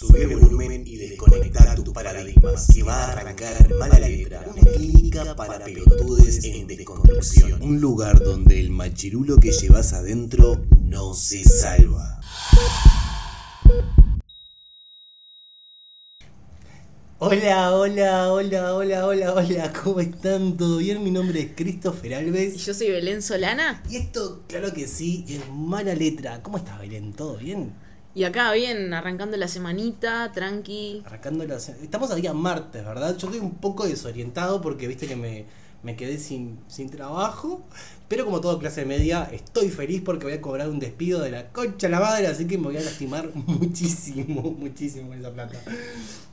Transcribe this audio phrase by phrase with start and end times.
[0.00, 4.46] Subir el volumen y desconectar tus paradigmas, que va a arrancar mala letra.
[4.50, 7.62] Una clínica para pelotudes en desconstrucción.
[7.62, 12.18] Un lugar donde el machirulo que llevas adentro no se salva.
[17.18, 20.56] Hola, hola, hola, hola, hola, hola, ¿cómo están?
[20.56, 21.04] ¿Todo bien?
[21.04, 22.64] Mi nombre es Christopher Y Alves.
[22.64, 23.82] yo soy Belén Solana.
[23.90, 26.42] Y esto, claro que sí, es mala letra.
[26.42, 27.12] ¿Cómo estás, Belén?
[27.12, 27.74] ¿Todo bien?
[28.14, 31.02] Y acá bien, arrancando la semanita, tranqui.
[31.06, 31.56] Arrancando la...
[31.56, 33.16] Estamos a día martes, ¿verdad?
[33.16, 35.44] Yo estoy un poco desorientado porque viste que me,
[35.84, 37.62] me quedé sin, sin trabajo.
[38.08, 41.48] Pero como todo clase media, estoy feliz porque voy a cobrar un despido de la
[41.52, 45.56] concha a la madre, así que me voy a lastimar muchísimo, muchísimo esa plata.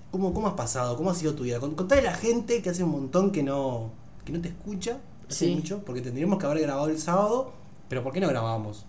[0.10, 0.98] ¿Cómo, ¿Cómo has pasado?
[0.98, 1.60] ¿Cómo ha sido tu vida?
[1.60, 3.92] Con- Contale a la gente que hace un montón que no,
[4.26, 4.98] que no te escucha,
[5.30, 5.54] hace Sí.
[5.56, 7.52] mucho, porque tendríamos que haber grabado el sábado,
[7.88, 8.86] pero ¿por qué no grabamos?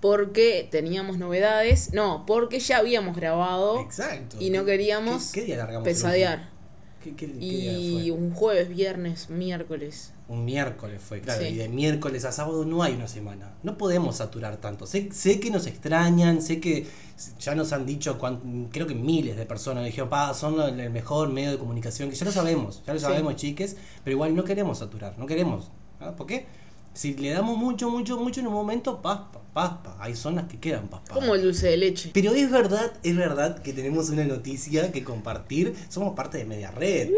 [0.00, 1.92] Porque teníamos novedades.
[1.92, 4.36] No, porque ya habíamos grabado Exacto.
[4.38, 6.38] y no queríamos ¿Qué, qué día pesadear.
[6.38, 6.58] último?
[7.02, 7.80] ¿Qué, qué- qué día fue?
[8.04, 10.12] Y un jueves, viernes, miércoles.
[10.28, 11.48] Un miércoles fue, claro, Sí.
[11.48, 13.54] y de miércoles a sábado no hay una semana.
[13.62, 14.86] No podemos saturar tanto.
[14.86, 16.86] Sé, sé que nos extrañan, sé que
[17.40, 21.30] ya nos han dicho, cuan- creo que miles de personas dijeron, pa, son el mejor
[21.30, 23.06] medio de comunicación, que ya lo sabemos, ya lo Sí.
[23.06, 25.70] sabemos, chiques, pero igual no queremos saturar, no queremos.
[26.00, 26.14] ¿ah?
[26.14, 26.46] ¿Por qué?
[26.98, 29.96] Si le damos mucho, mucho, mucho en un momento, paspa, paspa.
[30.00, 31.14] Hay zonas que quedan paspa.
[31.14, 32.10] Como el dulce de leche.
[32.12, 35.76] Pero es verdad, es verdad que tenemos una noticia que compartir.
[35.90, 37.10] Somos parte de Media Red.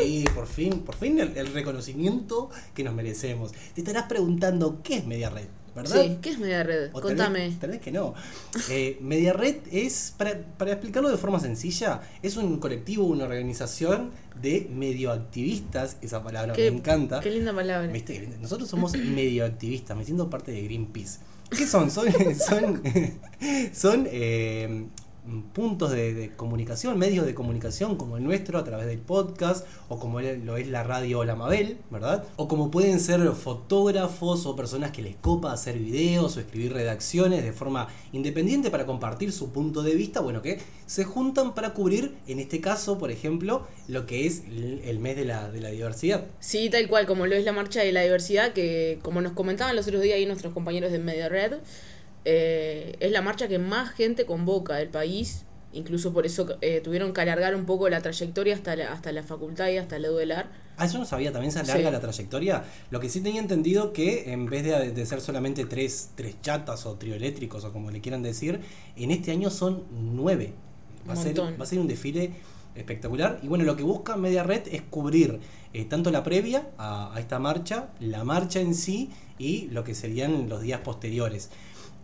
[0.00, 3.52] Sí, por fin, por fin el, el reconocimiento que nos merecemos.
[3.74, 6.02] Te estarás preguntando qué es Media Red, ¿verdad?
[6.02, 6.90] Sí, ¿qué es media red?
[6.92, 7.38] O tal Contame.
[7.48, 8.14] vez- Tal vez, que no.
[8.70, 14.10] Eh, Media Red es, para, para explicarlo de forma sencilla, es un colectivo, una organización
[14.40, 15.96] de medioactivistas.
[16.02, 17.20] Esa palabra Qué, me encanta.
[17.20, 17.90] qué linda palabra.
[17.90, 18.28] ¿Viste?
[18.40, 21.18] Nosotros somos medio activistas, me siento parte de Greenpeace.
[21.50, 21.90] ¿Qué son?
[21.90, 22.06] Son,
[22.48, 22.82] son,
[23.72, 24.86] son eh,
[25.52, 30.20] puntos de, comunicación, medios de comunicación como el nuestro a través del podcast, o como
[30.20, 32.24] lo es la radio La Mabel, ¿verdad?
[32.36, 37.44] O como pueden ser fotógrafos o personas que les copa hacer videos o escribir redacciones
[37.44, 42.16] de forma independiente para compartir su punto de vista, bueno, que se juntan para cubrir,
[42.26, 45.70] en este caso, por ejemplo, lo que es el el mes de la, de la
[45.70, 46.24] diversidad.
[46.40, 49.76] Sí, tal cual, como lo es la marcha de la diversidad, que como nos comentaban
[49.76, 51.54] los otros días ahí nuestros compañeros de Media Red,
[52.30, 55.44] eh, es la marcha que más gente convoca del país.
[55.72, 59.22] Incluso por eso eh, tuvieron que alargar un poco la trayectoria hasta la, hasta la
[59.22, 60.46] facultad y hasta la UDELAR.
[60.78, 61.92] Ah, eso no sabía, también se alarga Sí.
[61.92, 62.64] la trayectoria.
[62.90, 66.86] Lo que sí tenía entendido que en vez de, de ser solamente tres, tres chatas
[66.86, 68.60] o trioeléctricos o como le quieran decir,
[68.96, 70.52] en este año son nueve.
[71.08, 72.30] Va, a ser, va a ser un desfile
[72.74, 73.38] espectacular.
[73.42, 75.40] Y bueno, lo que busca Media Red es cubrir
[75.74, 79.94] eh, tanto la previa a, a esta marcha, la marcha en sí y lo que
[79.94, 81.50] serían los días posteriores.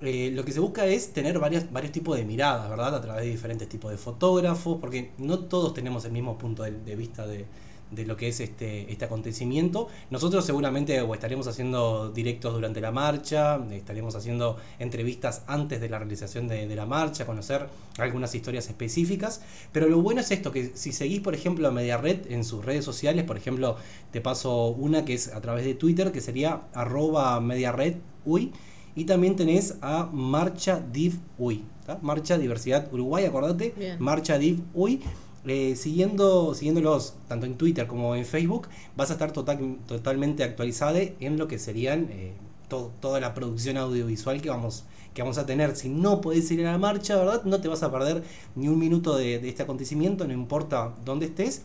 [0.00, 2.94] Eh, lo que se busca es tener varias, varios tipos de miradas, ¿verdad?
[2.97, 6.97] A través de diferentes tipos de fotógrafos, porque no todos tenemos el mismo punto de,
[6.97, 7.47] vista de,
[7.94, 9.88] de lo que es este, este acontecimiento.
[10.10, 16.49] Nosotros seguramente estaremos haciendo directos durante la marcha, estaremos haciendo entrevistas antes de la realización
[16.49, 17.69] de, la marcha, conocer
[17.99, 19.43] algunas historias específicas.
[19.72, 22.65] Pero lo bueno es esto, que si seguís, por ejemplo, a Media Red en sus
[22.65, 23.76] redes sociales, por ejemplo,
[24.11, 28.53] te paso una que es a través de Twitter, que sería arroba Media Red Uy.
[28.97, 31.65] Y también tenés a Marcha Div Uy.
[31.87, 31.99] ¿tá?
[32.03, 33.75] Marcha Diversidad Uruguay, acordate.
[33.77, 33.97] Bien.
[34.00, 35.00] Marcha Div Uy.
[35.47, 41.00] Eh, siguiendo, siguiéndolos tanto en Twitter como en Facebook, vas a estar total- totalmente actualizada
[41.21, 42.32] en lo que serían eh,
[42.69, 45.76] to- toda la producción audiovisual que vamos, que vamos a tener.
[45.76, 47.43] Si no podés ir a la marcha, ¿verdad?
[47.44, 48.22] No te vas a perder
[48.55, 51.62] ni un minuto de, de este acontecimiento, no importa dónde estés.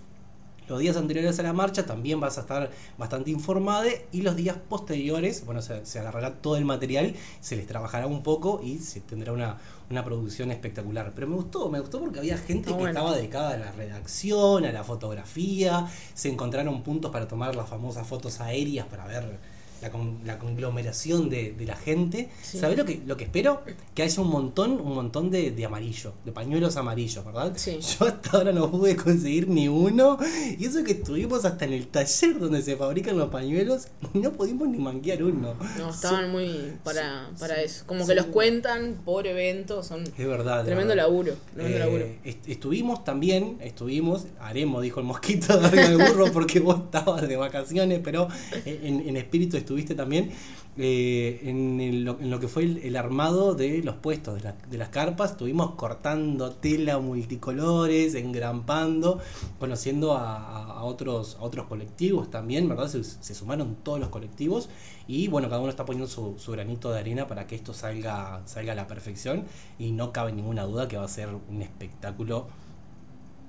[0.69, 4.55] Los días anteriores a la marcha también vas a estar bastante informada y los días
[4.69, 9.01] posteriores, bueno, se, se agarrará todo el material, se les trabajará un poco y se
[9.01, 9.57] tendrá una,
[9.89, 11.11] una producción espectacular.
[11.15, 14.71] Pero me gustó, me gustó porque había gente que estaba dedicada a la redacción, a
[14.71, 19.39] la fotografía, se encontraron puntos para tomar las famosas fotos aéreas para ver
[19.81, 22.29] la, con- la conglomeración de, de la gente.
[22.41, 22.59] Sí.
[22.59, 23.61] ¿Sabés lo que, lo que espero?
[23.93, 27.53] Que haya un montón, un montón de, de amarillo, de pañuelos amarillos, ¿verdad?
[27.55, 27.79] Sí.
[27.99, 30.17] Yo hasta ahora no pude conseguir ni uno.
[30.57, 34.31] Y eso que estuvimos hasta en el taller donde se fabrican los pañuelos y no
[34.33, 35.53] pudimos ni manquear uno.
[35.77, 37.83] No, estaban muy para, para sí, eso.
[37.85, 40.63] Como que los cuentan por evento, son Es verdad.
[40.65, 41.07] tremendo verdad.
[41.07, 41.33] laburo.
[41.53, 42.05] Tremendo Eh, laburo.
[42.23, 47.27] est- estuvimos también, estuvimos, haremos, dijo el mosquito de arriba del burro porque vos estabas
[47.27, 48.27] de vacaciones, pero
[48.65, 50.31] en, en espíritu estuviste también,
[50.77, 55.31] eh, en, lo que fue el, armado de los puestos, de, las carpas.
[55.31, 59.19] Estuvimos cortando tela multicolores, engrampando,
[59.59, 62.87] conociendo a, otros, a otros colectivos también, ¿verdad?
[62.89, 64.69] Se, sumaron todos los colectivos
[65.07, 68.71] y bueno, cada uno está poniendo su, granito de arena para que esto salga, salga
[68.71, 69.43] a la perfección
[69.77, 72.47] y no cabe ninguna duda que va a ser un espectáculo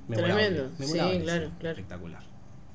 [0.09, 1.79] Tremendo, sí, claro, claro.
[1.79, 2.30] Espectacular.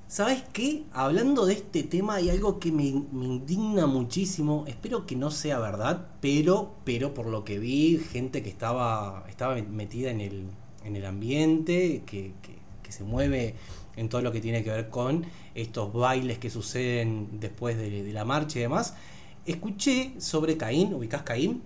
[0.08, 0.84] ¿Sabes qué?
[0.94, 4.64] Hablando de este tema hay algo que me, indigna muchísimo.
[4.68, 9.56] Espero que no sea verdad, pero, pero por lo que vi, gente que estaba, estaba
[9.56, 10.44] metida en el,
[10.84, 12.34] en el ambiente, que,
[12.88, 13.56] se mueve
[13.98, 18.24] en todo lo que tiene que ver con estos bailes que suceden después de, la
[18.24, 18.94] marcha y demás.
[19.46, 21.62] Escuché sobre Caín, ¿ubicás Caín?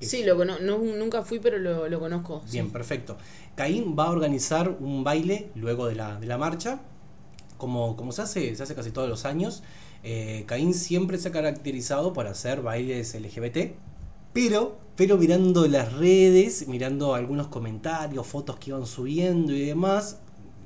[0.00, 2.42] Sí, lo no, nunca fui, pero lo, conozco.
[2.50, 3.18] Bien, perfecto.
[3.54, 6.80] Caín va a organizar un baile luego de la, de la marcha
[7.62, 9.62] como, se, hace, se hace casi todos los años,
[10.02, 13.74] eh, Caín siempre se ha caracterizado por hacer bailes LGBT,
[14.32, 20.18] pero, pero mirando las redes, mirando algunos comentarios, fotos que iban subiendo y demás,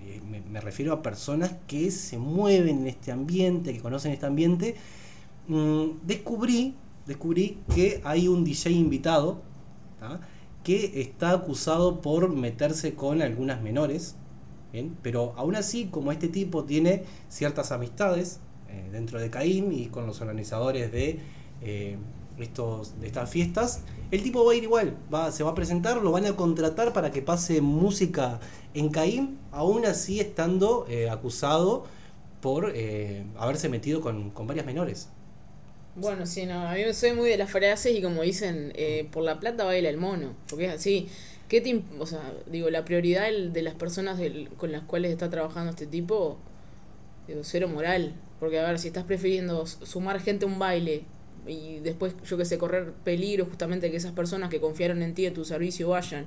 [0.07, 4.77] eh, me, refiero a personas que se mueven en este ambiente, que conocen este ambiente,
[5.49, 6.77] mm, descubrí,
[7.07, 9.43] descubrí que hay un DJ invitado
[10.65, 14.17] que está acusado por meterse con algunas menores
[15.03, 20.07] pero aún así, como este tipo tiene ciertas amistades eh, dentro de Caín y con
[20.07, 21.21] los organizadores de,
[21.63, 21.97] eh,
[22.39, 26.03] estos, de estas fiestas, el tipo va a ir igual, va, se va a presentar,
[26.03, 28.41] lo van a contratar para que pase música
[28.75, 31.85] en Caín, aún así estando eh, acusado
[32.41, 32.73] por
[33.39, 35.09] haberse metido con, con varias menores.
[35.97, 38.73] Bueno, sí, no, a mí soy muy de las frases y como dicen,
[39.11, 41.09] por la plata baila el mono, porque es así.
[41.49, 44.21] ¿Qué te, o sea, digo, la prioridad de las personas
[44.57, 46.39] con las cuales está trabajando este tipo,
[47.29, 48.15] digo, cero moral.
[48.41, 51.05] Porque, a ver, si estás prefiriendo sumar gente a un baile
[51.47, 55.23] y después, yo que sé, correr peligro justamente que esas personas que confiaron en ti,
[55.23, 56.27] de tu servicio, vayan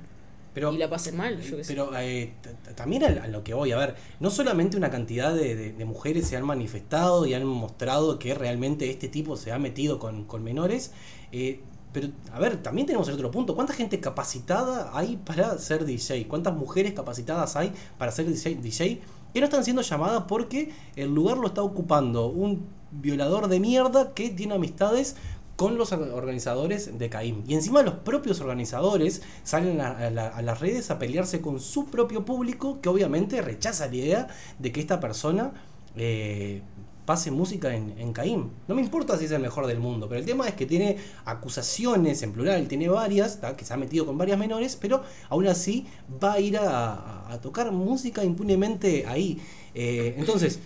[0.56, 1.72] y la pasen mal, yo que sé.
[1.72, 2.32] Pero eh,
[2.74, 6.44] también a, lo que voy, a ver, no solamente una cantidad de, mujeres se han
[6.44, 10.92] manifestado y han mostrado que realmente este tipo se ha metido con, con menores,
[11.30, 11.60] eh,
[11.92, 13.54] pero, a ver, también tenemos el otro punto.
[13.54, 16.28] ¿Cuánta gente capacitada hay para ser DJ?
[16.28, 19.00] ¿Cuántas mujeres capacitadas hay para ser DJ?
[19.34, 24.12] Que no están siendo llamadas porque el lugar lo está ocupando un violador de mierda
[24.14, 25.16] que tiene amistades
[25.56, 27.42] con los organizadores de Caim.
[27.46, 32.80] Y encima los propios organizadores salen a, las redes a pelearse con su propio público
[32.80, 34.28] que obviamente rechaza la idea
[34.58, 35.52] de que esta persona
[35.96, 36.62] eh,
[37.10, 38.52] pase música en, Caín.
[38.68, 40.96] No me importa si es el mejor del mundo, pero el tema es que tiene
[41.24, 45.88] acusaciones en plural, tiene varias, que se ha metido con varias menores, pero aún así
[46.22, 49.42] va a ir a, tocar música impunemente ahí.
[49.74, 50.60] Eh, entonces,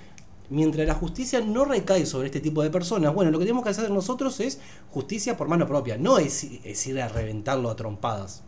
[0.51, 3.71] mientras la justicia no recae sobre este tipo de personas, bueno, lo que tenemos que
[3.71, 4.61] hacer nosotros es
[4.91, 8.43] justicia por mano propia, no es, es ir a reventarlo a trompadas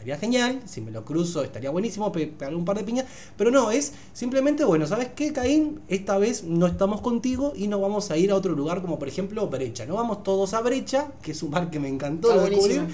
[0.00, 3.04] estaría genial, si me lo cruzo estaría buenísimo, pegarle un par de piñas,
[3.36, 5.82] pero no, es simplemente, bueno, ¿sabes qué, Caín?
[5.88, 9.08] Esta vez no estamos contigo y no vamos a ir a otro lugar como por
[9.08, 12.86] ejemplo Brecha, no vamos todos a Brecha, que es un bar que me encantó descubrir,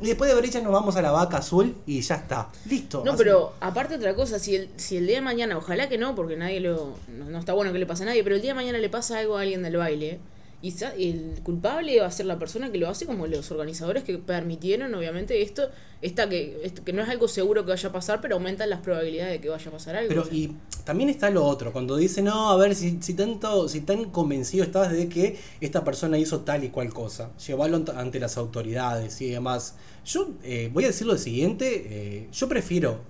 [0.00, 3.02] y después de Brecha nos vamos a la Vaca Azul y ya está, listo.
[3.04, 6.14] No, pero aparte otra cosa, si el, si el día de mañana, ojalá que no,
[6.14, 8.52] porque nadie lo, no, no está bueno que le pase a nadie, pero el día
[8.52, 10.20] de mañana le pasa algo a alguien del baile,
[10.64, 14.16] y el culpable va a ser la persona que lo hace, como los organizadores que
[14.16, 15.68] permitieron, obviamente, esto,
[16.00, 19.32] esta que, que no es algo seguro que vaya a pasar, pero aumentan las probabilidades
[19.32, 20.08] de que vaya a pasar algo.
[20.08, 23.82] Pero y también está lo otro, cuando dice, no, a ver, si, si tanto, si
[23.82, 28.38] tan convencido estás de que esta persona hizo tal y cual cosa, llevarlo ante las
[28.38, 29.76] autoridades y demás.
[30.06, 33.00] Yo eh, voy a decir lo siguiente, eh, yo prefiero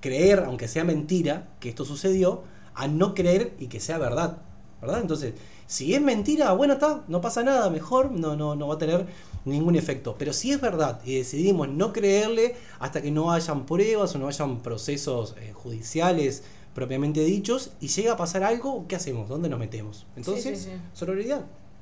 [0.00, 4.42] creer, aunque sea mentira, que esto sucedió, a no creer y que sea verdad.
[4.80, 5.00] ¿Verdad?
[5.02, 5.34] Entonces,
[5.70, 9.06] si es mentira, bueno, está, no pasa nada, mejor, no, no, no va a tener
[9.44, 10.16] ningún efecto.
[10.18, 14.26] Pero si es verdad y decidimos no creerle hasta que no hayan pruebas o no
[14.26, 16.42] hayan procesos eh, judiciales
[16.74, 19.28] propiamente dichos y llega a pasar algo, ¿qué hacemos?
[19.28, 20.06] ¿Dónde nos metemos?
[20.16, 20.70] Entonces, sí,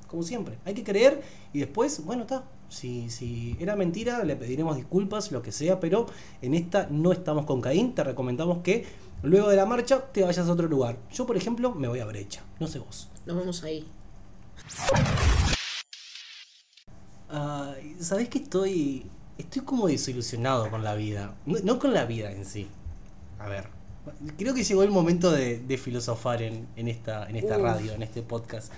[0.07, 0.59] como siempre.
[0.66, 1.23] Hay que creer
[1.54, 2.45] y después, bueno, está.
[2.68, 6.04] Si, si era mentira, le pediremos disculpas, lo que sea, pero
[6.42, 7.95] en esta no estamos con Caín.
[7.95, 8.85] Te recomendamos que
[9.23, 10.99] luego de la marcha te vayas a otro lugar.
[11.11, 12.42] Yo, por ejemplo, me voy a Brecha.
[12.61, 13.09] No sé vos.
[13.28, 13.85] Nos vemos ahí.
[18.00, 19.04] ¿Sabés que estoy.
[19.37, 21.35] Estoy como desilusionado con la vida.
[21.44, 22.68] No, con la vida en sí.
[23.38, 23.66] A ver.
[24.38, 28.73] Creo que llegó el momento de, filosofar en, esta, en esta radio, en este podcast.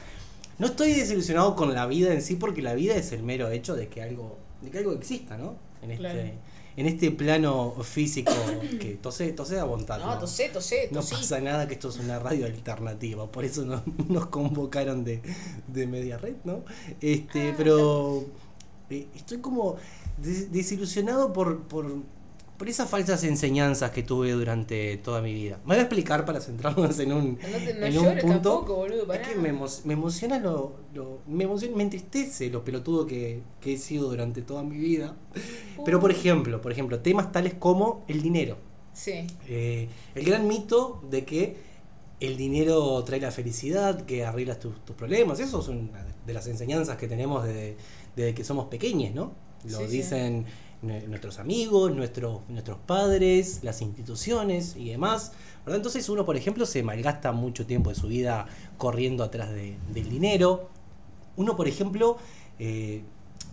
[0.58, 3.76] No estoy desilusionado con la vida en sí porque la vida es el mero hecho
[3.76, 5.54] de que algo, de que algo exista, ¿no?
[5.80, 6.34] En este,
[6.80, 8.32] en este plano físico
[8.80, 9.98] que tosé, tosé a voluntad.
[10.00, 11.14] No, tosé, tosé, No tosí.
[11.14, 15.20] pasa nada que esto es una radio alternativa, por eso no- nos convocaron de,
[15.68, 16.64] de Media Red, ¿no?
[17.02, 18.24] Este, Ah, pero
[18.88, 19.76] eh, estoy como
[20.16, 21.86] des- desilusionado por, por,
[22.60, 25.56] por esas falsas enseñanzas que tuve durante toda mi vida.
[25.64, 28.26] Me voy a explicar para centrarnos en un, No, te- no en un punto.
[28.50, 32.62] tampoco, boludo, es que me, emo- me emociona lo, lo- me emociona, me entristece lo
[32.62, 35.16] pelotudo que, que he sido durante toda mi vida.
[35.86, 36.12] Pero por Uh.
[36.12, 38.58] ejemplo, por ejemplo, temas tales como el dinero.
[38.92, 39.26] Sí.
[39.48, 41.56] Eh, el gran mito de que
[42.20, 46.46] el dinero trae la felicidad, que arreglas tus, tus problemas, eso es una de las
[46.46, 47.78] enseñanzas que tenemos desde,
[48.16, 49.32] desde que somos pequeños, ¿no?
[49.64, 50.44] Lo Sí, dicen
[50.82, 55.32] nuestros amigos, nuestros, nuestros padres, las instituciones y demás.
[55.66, 58.46] Entonces uno, por ejemplo, se malgasta mucho tiempo de su vida
[58.78, 60.68] corriendo atrás de- del dinero.
[61.36, 62.16] Uno, por ejemplo,
[62.58, 63.02] eh,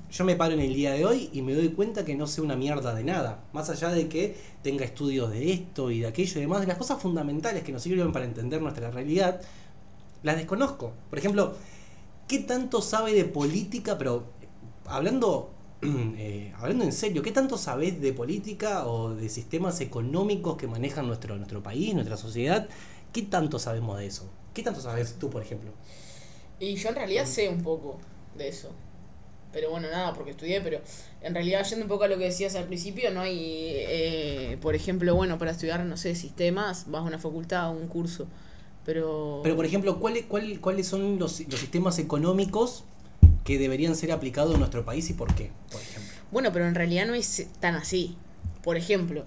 [0.10, 2.40] yo me paro en el día de hoy y me doy cuenta que no sé
[2.42, 3.44] una mierda de nada.
[3.52, 6.78] Más allá de que tenga estudios de esto y de aquello y demás, de las
[6.78, 9.42] cosas fundamentales que nos sirven para entender nuestra realidad,
[10.24, 10.94] las desconozco.
[11.10, 11.56] Por ejemplo,
[12.28, 13.98] ¿qué tanto sabe de política?
[13.98, 14.24] Pero
[14.86, 20.68] hablando, eh, hablando en serio, ¿qué tanto sabes de política o de sistemas económicos que
[20.68, 22.68] manejan nuestro, nuestro país, nuestra sociedad?
[23.14, 24.30] ¿Qué tanto sabemos de eso?
[24.54, 25.72] ¿Qué tanto sabes tú, por ejemplo?
[26.60, 27.98] Y yo en realidad sé un poco
[28.36, 28.72] de eso.
[29.54, 30.82] Pero bueno, nada, porque estudié, pero
[31.22, 34.76] en realidad yendo un poco a lo que decías al principio, no hay, eh, por
[34.76, 38.28] ejemplo, bueno, para estudiar, no sé, sistemas, vas a una facultad, a un curso.
[38.86, 39.42] Pero...
[39.44, 42.84] Pero, por ejemplo, ¿cuáles, cuál- cuáles son los, los sistemas económicos
[43.48, 46.12] que deberían ser aplicados en nuestro país y por qué, por ejemplo?
[46.32, 48.18] Bueno, pero en realidad no es tan así.
[48.62, 49.24] Por ejemplo,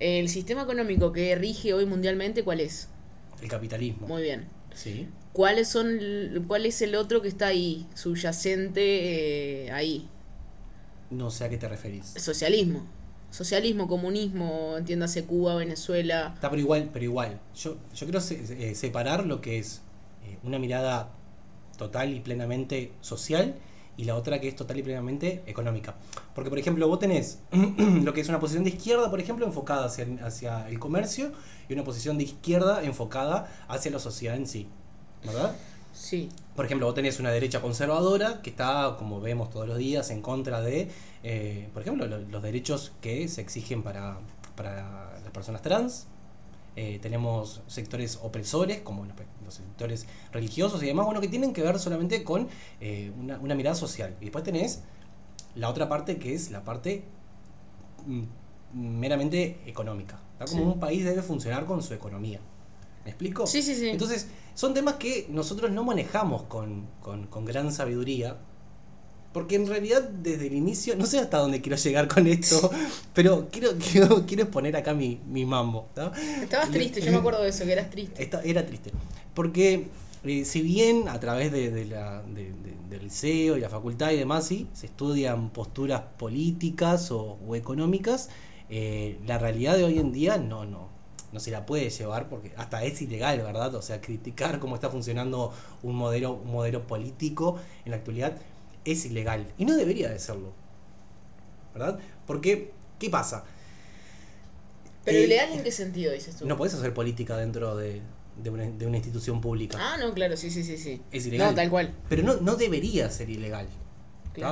[0.00, 2.88] el sistema económico que rige hoy mundialmente, ¿cuál es?
[3.42, 4.06] El capitalismo.
[4.08, 4.46] Muy bien.
[4.74, 5.06] Sí.
[5.34, 5.98] ¿Cuáles son,
[6.48, 10.08] ¿Cuál es el otro que está ahí, subyacente eh, ahí?
[11.10, 12.06] No sé a qué te referís.
[12.16, 12.86] Socialismo.
[13.30, 16.32] Socialismo, comunismo, entiéndase Cuba, Venezuela.
[16.34, 17.38] Está, pero igual, pero igual.
[17.54, 19.82] Yo, yo quiero se- eh, separar lo que es
[20.24, 21.10] eh, una mirada
[21.78, 23.54] total y plenamente social
[23.96, 25.94] y la otra que es total y plenamente económica.
[26.34, 29.86] Porque, por ejemplo, vos tenés lo que es una posición de izquierda, por ejemplo, enfocada
[29.86, 31.32] hacia, hacia el comercio
[31.68, 34.68] y una posición de izquierda enfocada hacia la sociedad en sí.
[35.24, 35.56] ¿Verdad?
[35.92, 36.28] Sí.
[36.54, 40.22] Por ejemplo, vos tenés una derecha conservadora que está, como vemos todos los días, en
[40.22, 40.88] contra de,
[41.24, 44.18] eh, por ejemplo, lo- los derechos que se exigen para,
[44.54, 46.06] para las personas trans.
[46.80, 51.60] Eh, tenemos sectores opresores, como los, los sectores religiosos y demás, bueno, que tienen que
[51.62, 52.46] ver solamente con
[52.80, 54.14] eh, una, una mirada social.
[54.20, 54.82] Y después tenés
[55.56, 57.02] la otra parte que es la parte
[58.06, 58.22] mm,
[58.74, 60.20] meramente económica.
[60.38, 60.44] ¿tá?
[60.44, 60.68] Como Sí.
[60.68, 62.38] un país debe funcionar con su economía.
[63.04, 63.46] ¿Me explico?
[63.48, 63.88] Sí, sí, sí.
[63.88, 68.36] Entonces, son temas que nosotros no manejamos con, con- con gran sabiduría.
[69.38, 72.72] Porque en realidad, desde el inicio, no sé hasta dónde quiero llegar con esto,
[73.14, 75.86] pero quiero, quiero, quiero exponer acá mi, mi mambo.
[75.94, 76.10] ¿tá?
[76.42, 78.20] Estabas triste, yo me acuerdo de eso, que eras triste.
[78.20, 78.90] Esta- era triste.
[79.34, 79.86] Porque
[80.24, 84.10] eh, si bien a través de, de la, de- de- del liceo y la facultad
[84.10, 88.28] y demás, sí, se estudian posturas políticas o, o económicas,
[88.70, 90.88] eh, la realidad de hoy en día no, no,
[91.32, 93.72] no se la puede llevar porque hasta es ilegal, ¿verdad?
[93.76, 95.52] O sea, criticar cómo está funcionando
[95.84, 98.32] un modelo, un modelo político en la actualidad
[98.92, 99.52] es ilegal.
[99.58, 100.52] Y no debería de serlo.
[101.74, 101.98] ¿Verdad?
[102.26, 103.44] Porque, ¿qué pasa?
[105.04, 106.46] Pero Eh, ilegal en qué sentido dices tú?
[106.46, 108.02] No podés hacer política dentro de,
[108.42, 109.78] de una, de una institución pública.
[109.80, 111.00] Ah, no, claro, sí, sí, sí, sí.
[111.10, 111.50] Es ilegal.
[111.50, 111.94] No, tal cual.
[112.08, 113.68] Pero no, no debería ser ilegal.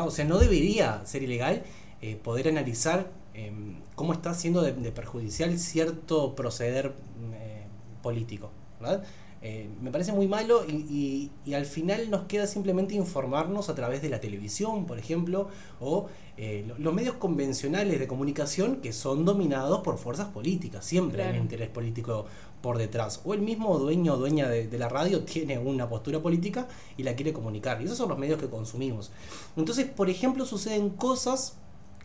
[0.05, 1.63] O sea, no debería ser ilegal
[2.03, 3.53] eh, poder analizar eh,
[3.95, 7.67] cómo está siendo de, de perjudicial cierto proceder mm, eh,
[8.03, 8.51] político.
[8.81, 9.05] ¿verdad?
[9.43, 13.75] Eh, me parece muy malo y, y- y al final nos queda simplemente informarnos a
[13.75, 16.07] través de la televisión, por ejemplo, o
[16.39, 20.85] eh, lo- los medios convencionales de comunicación que son dominados por fuerzas políticas.
[20.85, 22.27] Siempre hay un interés político
[22.63, 23.21] por detrás.
[23.25, 26.67] O el mismo dueño o dueña de, de la radio tiene una postura política
[26.97, 27.81] y la quiere comunicar.
[27.81, 29.13] Y esos son los medios que consumimos.
[29.57, 31.57] Entonces, por ejemplo, suceden cosas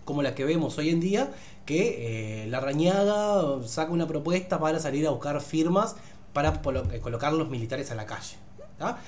[0.06, 1.32] como las que vemos hoy en día,
[1.66, 5.96] que eh, la Rañaga saca una propuesta para salir a buscar firmas
[6.34, 6.62] para
[6.94, 8.38] eh, colocar los militares a la calle.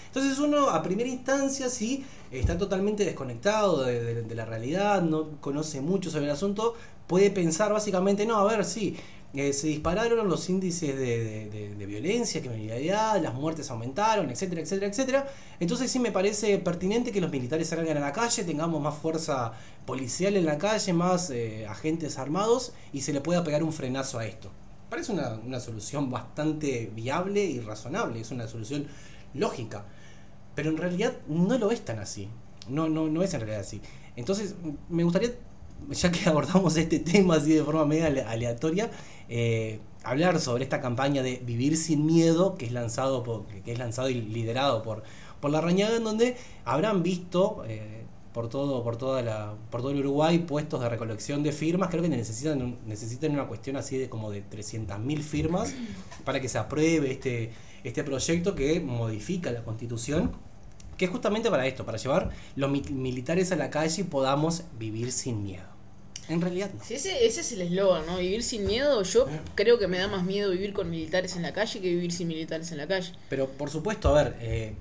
[0.07, 6.11] Entonces uno a primera instancia sí está totalmente desconectado de, la realidad, no conoce mucho
[6.11, 6.75] sobre el asunto,
[7.07, 8.95] puede pensar básicamente, no, a ver, sí,
[9.33, 15.27] eh, se dispararon los índices de- de violencia, criminalidad, las muertes aumentaron, etcétera, etcétera, etcétera.
[15.59, 19.53] Entonces sí me parece pertinente que los militares salgan a la calle, tengamos más fuerza
[19.87, 24.19] policial en la calle, más eh, agentes armados y se le pueda pegar un frenazo
[24.19, 24.51] a esto.
[24.93, 28.85] Parece una, una solución bastante viable y razonable, es una solución
[29.33, 29.85] lógica.
[30.53, 32.29] Pero en realidad no lo es tan así.
[32.69, 33.81] No, no, no es en realidad así.
[34.15, 34.53] Entonces,
[34.89, 35.31] me gustaría
[35.89, 38.91] ya que abordamos este tema así de forma media aleatoria,
[39.29, 43.79] eh, hablar sobre esta campaña de Vivir sin Miedo, que es lanzado, por, que es
[43.79, 45.01] lanzado y liderado por,
[45.39, 48.02] por La Rañaga, en donde habrán visto eh,
[48.33, 51.89] por, todo, por, toda la, por todo el Uruguay puestos de recolección de firmas.
[51.89, 55.73] Creo que necesitan, necesitan una cuestión así de como de 300.000 firmas
[56.25, 57.51] para que se apruebe este,
[57.83, 60.31] este proyecto que modifica la constitución
[60.97, 65.11] que es justamente para esto, para llevar los militares a la calle y podamos vivir
[65.11, 65.73] sin miedo.
[66.29, 66.81] En realidad no.
[66.83, 68.17] ese, ese es el eslogan, ¿no?
[68.17, 69.03] Vivir sin miedo.
[69.03, 72.11] Yo creo que me da más miedo vivir con militares en la calle que vivir
[72.11, 73.11] sin militares en la calle.
[73.29, 74.75] Pero por supuesto, a ver, eh,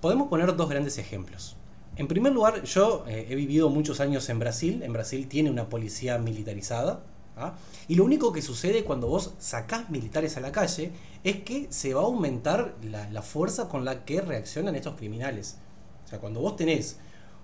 [0.00, 1.56] podemos poner dos grandes ejemplos.
[1.98, 4.82] En primer lugar, yo eh, he vivido muchos años en Brasil.
[4.82, 7.02] En Brasil tiene una policía militarizada.
[7.38, 7.54] ¿ah?
[7.88, 10.92] Y lo único que sucede cuando vos sacás militares a la calle
[11.24, 15.56] es que se va a aumentar la, fuerza con la que reaccionan estos criminales.
[16.04, 16.98] O sea, cuando vos tenés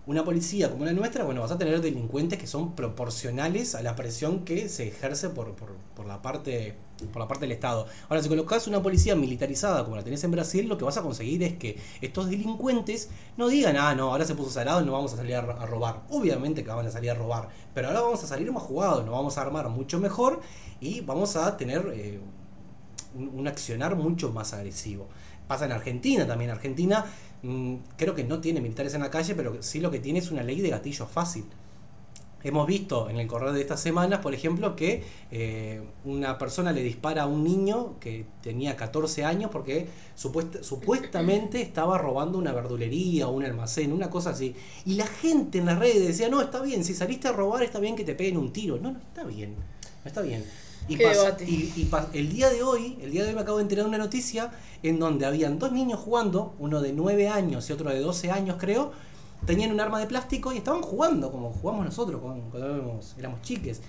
[0.06, 3.96] una policía como la nuestra, bueno, vas a tener delincuentes que son proporcionales a la
[3.96, 6.74] presión que se ejerce por, por, la, parte,
[7.06, 7.86] por la parte del Estado.
[8.08, 11.02] Ahora, si colocas una policía militarizada como la tenés en Brasil, lo que vas a
[11.02, 15.12] conseguir es que estos delincuentes no digan, ah, no, ahora se puso salado, no vamos
[15.14, 16.02] a salir a, robar.
[16.10, 19.14] Obviamente que van a salir a robar, pero ahora vamos a salir más jugados, nos
[19.14, 20.40] vamos a armar mucho mejor
[20.80, 22.20] y vamos a tener eh,
[23.14, 25.08] un accionar mucho más agresivo.
[25.46, 26.50] Pasa en Argentina también.
[26.50, 27.04] Argentina
[27.42, 30.30] Mm, creo que no tiene militares en la calle, pero sí lo que tiene es
[30.30, 31.44] una ley de gatillo fácil.
[32.44, 36.82] Hemos visto en el correo de estas semanas, por ejemplo, que eh, una persona le
[36.82, 43.32] dispara a un niño que tenía 14 años porque supuestamente estaba robando una verdulería o
[43.32, 44.54] un almacén, una cosa así.
[44.84, 47.78] Y la gente en las redes decía, no, está bien, si saliste a robar está
[47.78, 48.78] bien que te peguen un tiro.
[48.78, 50.44] No, no está bien, no está bien.
[50.88, 53.88] Y, y, el día de hoy, el día de hoy me acabo de enterar de
[53.90, 54.50] una noticia
[54.82, 58.56] en donde habían dos niños jugando, uno de 9 años y otro de 12 años
[58.58, 58.92] creo,
[59.46, 63.80] tenían un arma de plástico y estaban jugando como jugamos nosotros cuando éramos, chiques.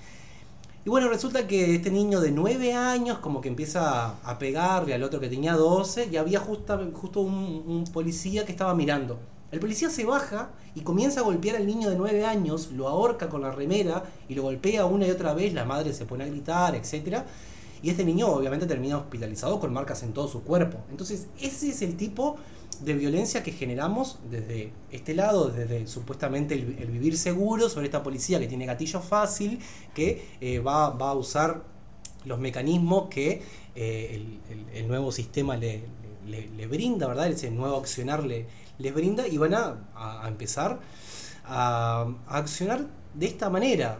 [0.86, 5.04] Y bueno, resulta que este niño de 9 años como que empieza a pegarle al
[5.04, 9.18] otro que tenía 12 y había justo, justo un, un policía que estaba mirando.
[9.52, 13.30] El policía se baja y comienza a golpear al niño de 9 años, lo ahorca
[13.30, 16.28] con la remera y lo golpea una y otra vez, la madre se pone a
[16.28, 17.20] gritar, etc.
[17.84, 20.80] Y este niño obviamente termina hospitalizado con marcas en todo su cuerpo.
[20.90, 22.38] Entonces ese es el tipo
[22.84, 28.40] de violencia que generamos desde este lado, desde supuestamente el, vivir seguro, sobre esta policía
[28.40, 29.60] que tiene gatillo fácil,
[29.94, 31.64] que eh, va, a usar
[32.26, 33.42] los mecanismos que
[33.76, 34.40] eh,
[34.74, 35.84] el, nuevo sistema le,
[36.26, 37.28] le, brinda, ¿verdad?
[37.28, 38.46] Ese nuevo accionar le,
[38.78, 40.80] les brinda y van a, empezar
[41.46, 44.00] a, accionar de esta manera,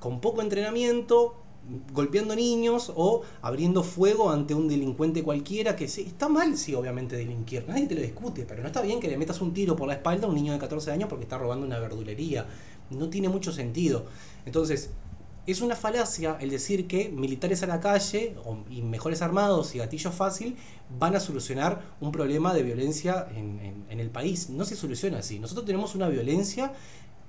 [0.00, 1.43] con poco entrenamiento,
[1.92, 7.16] golpeando niños o abriendo fuego ante un delincuente cualquiera que sí, está mal, sí, obviamente
[7.16, 9.88] delinquir, nadie te lo discute, pero no está bien que le metas un tiro por
[9.88, 12.46] la espalda a un niño de 14 años porque está robando una verdulería,
[12.90, 14.04] no tiene mucho sentido.
[14.44, 14.90] Entonces,
[15.46, 18.34] es una falacia el decir que militares a la calle
[18.70, 20.56] y mejores armados y gatillo fácil
[20.98, 24.50] van a solucionar un problema de violencia en, el país.
[24.50, 25.38] No se soluciona así.
[25.38, 26.72] Nosotros tenemos una violencia,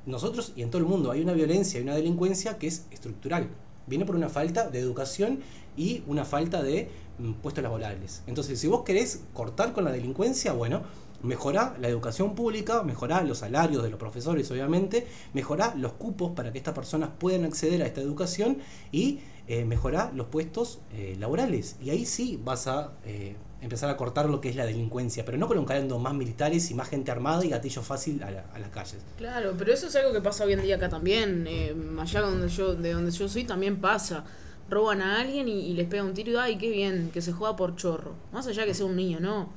[0.06, 3.50] nosotros y en todo el mundo hay una violencia y una delincuencia que es estructural.
[3.88, 5.40] Viene por una falta de educación
[5.78, 8.24] y una falta de mm, puestos laborales.
[8.28, 10.84] Entonces, si vos querés cortar con la delincuencia, bueno,
[11.26, 16.52] Mejorá la educación pública, mejorá los salarios de los profesores, obviamente, mejorá los cupos para
[16.52, 18.60] que estas personas puedan acceder a esta educación
[18.92, 21.78] y eh, mejorá los puestos eh, laborales.
[21.82, 25.38] Y ahí sí vas a eh, empezar a cortar lo que es la delincuencia, pero
[25.38, 28.98] no colocando más militares y más gente armada y gatillo fácil a, las calles.
[29.18, 31.48] Claro, pero eso es algo que pasa hoy en día acá también.
[32.00, 34.24] allá donde yo, de donde yo soy también pasa
[34.70, 37.32] roban a alguien y, y, les pega un tiro y ay, qué bien, que se
[37.32, 38.16] juega por chorro.
[38.32, 39.50] Más allá que sea un niño, no.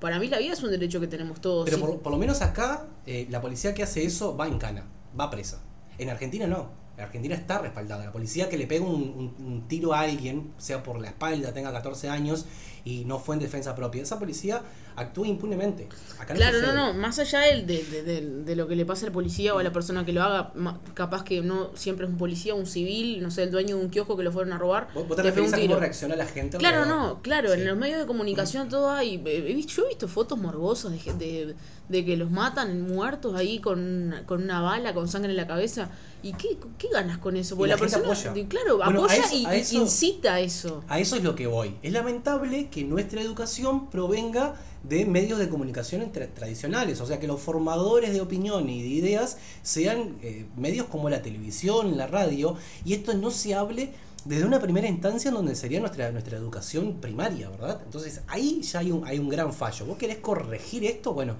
[0.00, 1.68] Para mí la vida es un derecho que tenemos todos.
[1.70, 4.84] Pero por, lo menos acá, eh, la policía que hace eso va en cana,
[5.18, 5.62] va presa.
[5.98, 6.70] En Argentina no.
[6.98, 8.04] Argentina está respaldada.
[8.04, 12.08] La policía que le pega un, tiro a alguien, sea por la espalda, tenga 14
[12.08, 12.46] años
[12.84, 14.62] y no fue en defensa propia, esa policía
[14.94, 15.88] actúa impunemente.
[16.34, 19.62] claro, no, no, más allá de, de, lo que le pasa al policía o a
[19.62, 20.52] la persona que lo haga,
[20.94, 23.90] capaz que no siempre es un policía, un civil, no sé, el dueño de un
[23.90, 24.88] kiosco que lo fueron a robar.
[24.94, 26.58] ¿Vos, te refieres a cómo reacciona la gente?
[26.58, 29.22] Claro, no, claro, en los medios de comunicación todo hay.
[29.66, 31.54] Yo he visto fotos morbosas de, de,
[31.88, 35.90] de que los matan muertos ahí con, con una bala, con sangre en la cabeza.
[36.26, 37.56] ¿Y qué, qué ganas con eso?
[37.56, 38.34] Porque la, persona, apoya.
[38.48, 40.82] Claro, apoya y, incita a eso.
[40.88, 41.76] A eso es lo que voy.
[41.82, 47.40] Es lamentable que nuestra educación provenga de medios de comunicación tradicionales, o sea, que los
[47.40, 52.94] formadores de opinión y de ideas sean eh, medios como la televisión, la radio, y
[52.94, 53.92] esto no se hable
[54.24, 57.80] desde una primera instancia en donde sería nuestra, nuestra educación primaria, ¿verdad?
[57.84, 59.86] Entonces ahí ya hay un, hay un gran fallo.
[59.86, 61.14] ¿Vos querés corregir esto?
[61.14, 61.36] Bueno,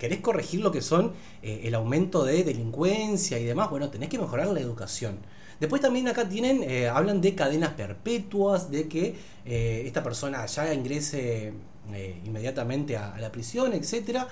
[0.00, 4.18] querés corregir lo que son eh, el aumento de delincuencia y demás, bueno, tenés que
[4.18, 5.18] mejorar la educación.
[5.60, 10.72] Después también acá tienen, eh, hablan de cadenas perpetuas, de que eh, esta persona ya
[10.72, 11.52] ingrese
[12.24, 14.28] inmediatamente a, la prisión, etcétera.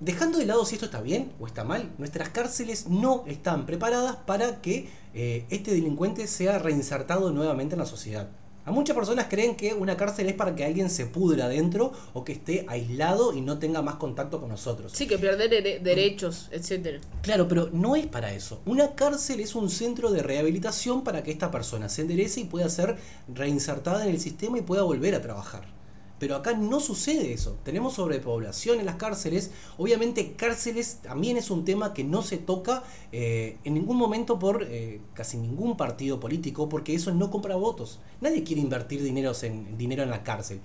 [0.00, 4.16] Dejando de lado si esto está bien o está mal, nuestras cárceles no están preparadas
[4.16, 8.28] para que este delincuente sea reinsertado nuevamente en la sociedad.
[8.66, 12.24] A muchas personas creen que una cárcel es para que alguien se pudra adentro o
[12.24, 14.90] que esté aislado y no tenga más contacto con nosotros.
[14.92, 16.98] Sí, que perder derechos, etcétera.
[17.22, 18.60] Claro, pero no es para eso.
[18.66, 22.68] Una cárcel es un centro de rehabilitación para que esta persona se enderece y pueda
[22.68, 22.96] ser
[23.32, 25.75] reinsertada en el sistema y pueda volver a trabajar.
[26.18, 27.58] Pero acá no sucede eso.
[27.62, 29.50] Tenemos sobrepoblación en las cárceles.
[29.76, 34.62] Obviamente cárceles también es un tema que no se toca eh, en ningún momento por
[34.62, 38.00] eh, casi ningún partido político porque eso no compra votos.
[38.20, 40.60] Nadie quiere invertir dinero en, dinero en la cárcel.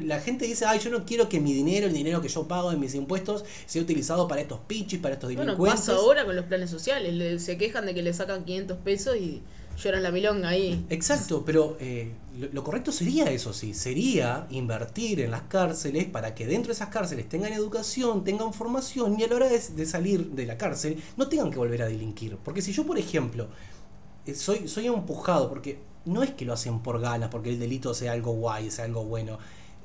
[0.00, 2.72] La gente dice, ay, yo no quiero que mi dinero, el dinero que yo pago
[2.72, 5.58] en mis impuestos, sea utilizado para estos pichis, para estos delincuentes.
[5.58, 7.42] Bueno, pasa ahora con los planes sociales.
[7.42, 9.42] se quejan de que le sacan 500 pesos y
[9.80, 10.86] lloran la milonga ahí.
[10.90, 12.12] Exacto, pero eh,
[12.52, 16.88] lo, correcto sería eso, sí, sería invertir en las cárceles para que dentro de esas
[16.88, 21.28] cárceles tengan educación, tengan formación y a la hora de, salir de la cárcel no
[21.28, 22.36] tengan que volver a delinquir.
[22.36, 23.48] Porque si yo, por ejemplo,
[24.26, 27.94] eh, soy, soy empujado, porque no es que lo hacen por ganas, porque el delito
[27.94, 29.38] sea algo guay, sea algo bueno.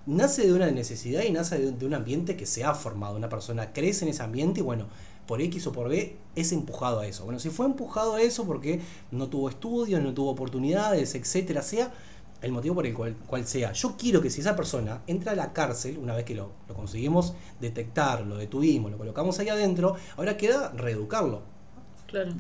[0.06, 3.16] Nace de una necesidad y nace de, de un ambiente que se ha formado.
[3.16, 4.88] Una persona crece en ese ambiente y bueno,
[5.28, 7.24] por X o por B es empujado a eso.
[7.26, 11.94] Bueno, si fue empujado a eso porque no tuvo estudios, no tuvo oportunidades, etcétera, sea
[12.42, 13.72] el motivo por el cual, sea.
[13.72, 16.76] Yo quiero que si esa persona entra a la cárcel, una vez que lo, lo
[16.76, 21.55] conseguimos detectar, lo detuvimos, lo colocamos ahí adentro, ahora queda reeducarlo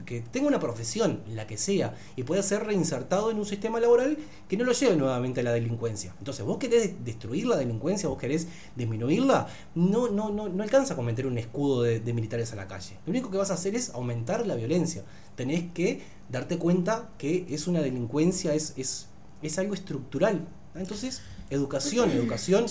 [0.06, 4.17] que tenga una profesión, la que sea, y pueda ser reinsertado en un sistema laboral
[4.47, 6.13] que no lo lleve nuevamente a la delincuencia.
[6.19, 11.06] Entonces, vos querés destruir la delincuencia, vos querés disminuirla, no, no, no, no alcanza con
[11.06, 12.97] meter un escudo de, militares a la calle.
[13.06, 15.04] Lo único que vas a hacer es aumentar la violencia.
[15.36, 19.08] Tenés que darte cuenta que es una delincuencia, es, es,
[19.41, 20.47] es algo estructural.
[20.75, 22.65] Entonces, educación, educación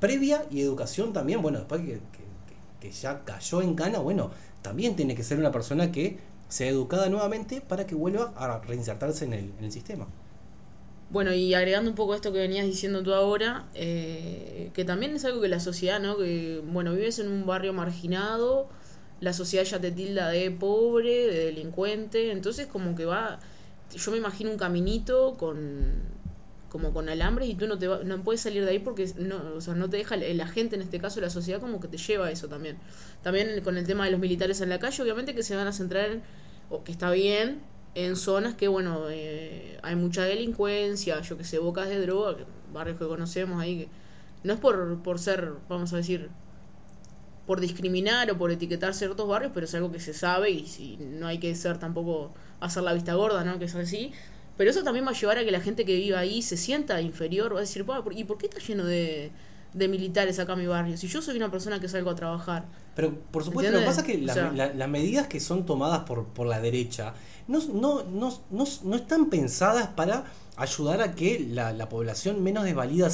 [0.00, 2.00] previa y educación también, bueno, después que,
[2.80, 4.30] que ya cayó en cana, bueno,
[4.62, 6.18] también tiene que ser una persona que
[6.50, 10.06] sea educada nuevamente para que vuelva a reinsertarse en el, en el sistema.
[11.10, 15.24] Bueno, y agregando un poco esto que venías diciendo tú ahora, eh, que también es
[15.24, 16.16] algo que la sociedad, ¿no?
[16.16, 18.68] Que, bueno, vives en un barrio marginado,
[19.20, 23.40] la sociedad ya te tilda de pobre, de delincuente, entonces como que va,
[23.92, 26.20] yo me imagino un caminito con
[26.70, 29.60] como con alambres y tú no te no puedes salir de ahí porque no, o
[29.60, 32.26] sea, no te deja la gente, en este caso la sociedad, como que te lleva
[32.28, 32.78] a eso también.
[33.22, 35.72] También con el tema de los militares en la calle, obviamente que se van a
[35.72, 36.20] centrar,
[36.70, 37.60] o que está bien,
[37.94, 42.98] en zonas que, bueno, eh, hay mucha delincuencia, yo que sé, bocas de droga, barrios
[42.98, 43.88] que conocemos ahí, que
[44.44, 46.30] no es por, por ser, vamos a decir,
[47.46, 50.96] por discriminar o por etiquetar ciertos barrios, pero es algo que se sabe y si
[50.98, 53.58] no hay que ser tampoco hacer la vista gorda, ¿no?
[53.58, 54.12] Que es así.
[54.56, 57.00] Pero eso también va a llevar a que la gente que vive ahí se sienta
[57.00, 59.32] inferior, va a decir, ¿y por qué está lleno de,
[59.72, 60.96] de militares acá en mi barrio?
[60.96, 62.64] Si yo soy una persona que salgo a trabajar.
[62.94, 66.46] Pero por supuesto, lo que pasa es que las medidas que son tomadas por, por
[66.46, 67.14] la derecha
[67.50, 70.24] no, no, no, no, están pensadas para
[70.60, 73.08] ayudar a que la, población menos desvalida,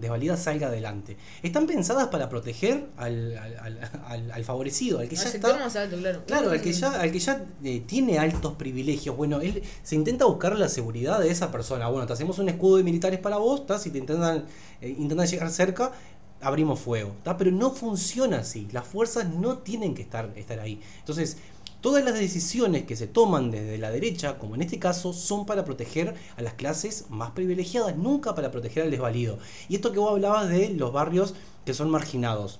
[0.00, 1.16] desvalida salga adelante.
[1.44, 5.38] Están pensadas para proteger al, al, al, favorecido, al que ya está.
[5.38, 6.24] claro.
[6.26, 9.16] Claro, al que ya, al que ya eh, tiene altos privilegios.
[9.16, 11.88] Bueno, él se intenta buscar la seguridad de esa persona.
[11.88, 14.44] Bueno, te hacemos un escudo de militares para vos, si te intentan,
[14.80, 15.92] eh, intentan llegar cerca,
[16.40, 17.14] abrimos fuego.
[17.38, 18.66] Pero no funciona así.
[18.72, 20.80] Las fuerzas no tienen que estar, estar ahí.
[20.98, 21.36] Entonces,
[21.80, 25.64] Todas las decisiones que se toman desde la derecha, como en este caso, son para
[25.64, 29.38] proteger a las clases más privilegiadas, nunca para proteger al desvalido.
[29.68, 32.58] Y esto que vos hablabas de los barrios que son marginados.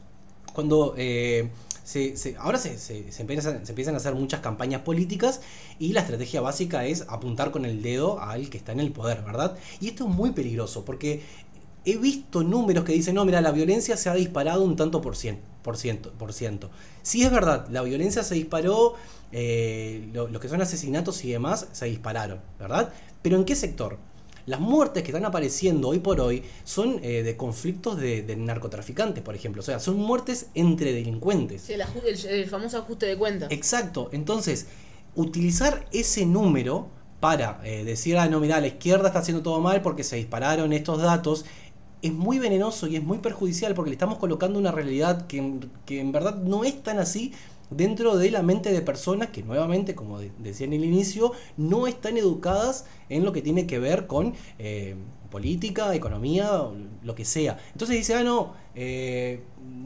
[0.53, 1.51] Cuando eh,
[1.83, 2.75] se, ahora se,
[3.19, 5.41] empiezan, a hacer muchas campañas políticas
[5.79, 9.23] y la estrategia básica es apuntar con el dedo al que está en el poder,
[9.23, 9.57] ¿verdad?
[9.81, 11.23] Y esto es muy peligroso porque
[11.85, 15.17] he visto números que dicen, no, mira, la violencia se ha disparado un tanto por
[15.17, 15.43] ciento.
[15.69, 16.71] Por ciento, por ciento.
[17.03, 18.95] Sí es verdad, la violencia se disparó,
[19.33, 22.91] eh, lo, que son asesinatos y demás se dispararon, ¿verdad?
[23.21, 23.99] Pero ¿en qué sector?
[24.47, 29.35] Las muertes que están apareciendo hoy por hoy son eh, de conflictos de, narcotraficantes, por
[29.35, 29.61] ejemplo.
[29.61, 31.61] O sea, son muertes entre delincuentes.
[31.61, 33.51] Sí, el, famoso ajuste de cuentas.
[33.53, 34.09] Exacto.
[34.13, 34.69] Entonces,
[35.17, 36.89] utilizar ese número
[37.21, 40.73] para eh, decir, ah, no, mira, la izquierda está haciendo todo mal porque se dispararon
[40.73, 41.45] estos datos
[42.03, 46.01] es muy venenoso y es muy perjudicial porque le estamos colocando una realidad que, que,
[46.01, 47.33] en verdad no es tan así
[47.71, 52.17] dentro de la mente de personas que nuevamente, como decía en el inicio, no están
[52.17, 54.97] educadas en lo que tiene que ver con eh,
[55.31, 56.63] política, economía,
[57.03, 57.59] lo que sea.
[57.73, 59.43] Entonces dice, ah, no, eh,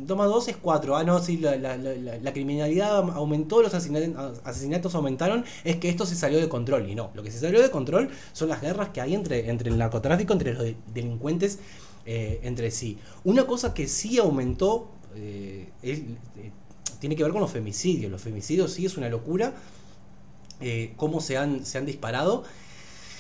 [0.07, 5.77] toma dos es cuatro, ah, no, la, la, la, criminalidad aumentó, los asesinatos, aumentaron, es
[5.77, 6.89] que esto se salió de control.
[6.89, 9.71] Y no, lo que se salió de control son las guerras que hay entre, entre
[9.71, 11.59] el narcotráfico, entre los delincuentes
[12.07, 12.99] eh, entre sí.
[13.25, 15.69] Una cosa que sí aumentó eh,
[16.99, 18.11] tiene que ver con los femicidios.
[18.11, 19.55] Los femicidios sí es una locura,
[20.97, 22.45] cómo se han, se han disparado.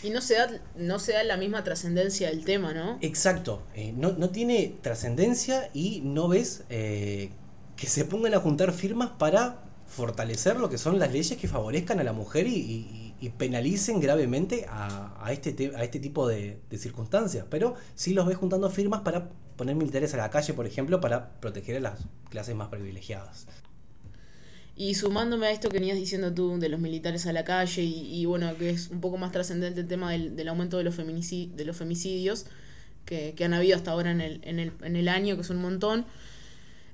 [0.02, 2.98] Y no se da, no se da la misma trascendencia del tema, ¿no?
[3.02, 3.62] Exacto.
[3.74, 7.30] Eh, no, tiene trascendencia y no ves eh,
[7.76, 12.00] que se pongan a juntar firmas para fortalecer lo que son las leyes que favorezcan
[12.00, 17.46] a la mujer y, penalicen gravemente a, este, a este tipo de, circunstancias.
[17.48, 21.40] Pero sí los ves juntando firmas para poner militares a la calle, por ejemplo, para
[21.40, 23.46] proteger a las clases más privilegiadas.
[24.74, 28.24] Y sumándome a esto que venías diciendo tú de los militares a la calle y,
[28.24, 32.46] bueno, que es un poco más trascendente el tema del, aumento de los, femicidios
[33.04, 35.60] que, han habido hasta ahora en el, en, el, en el año, que es un
[35.60, 36.06] montón.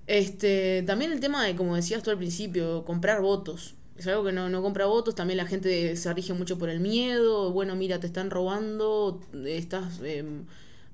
[0.09, 3.75] Este, también el tema de, como decías tú al principio, comprar votos.
[3.99, 6.79] Es algo que no, no compra votos, también la gente se rige mucho por el
[6.79, 10.01] miedo, bueno, mira, te están robando, estás...
[10.03, 10.45] Em,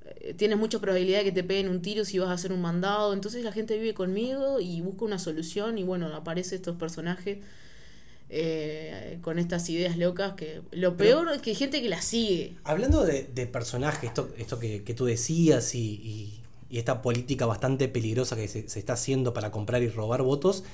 [0.07, 2.61] eh, tienes mucha probabilidad de que te peguen un tiro si vas a hacer un
[2.61, 3.12] mandado.
[3.12, 7.38] Entonces la gente vive conmigo y busca una solución y bueno, aparecen estos personajes
[8.31, 12.57] eh, con estas ideas locas que lo peor es que hay gente que las sigue.
[12.64, 16.40] Hablando de, personajes, esto, esto que, tú decías y,
[16.71, 20.64] esta política bastante peligrosa que se, está haciendo para comprar y robar votos,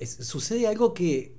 [0.00, 1.32] sucede algo que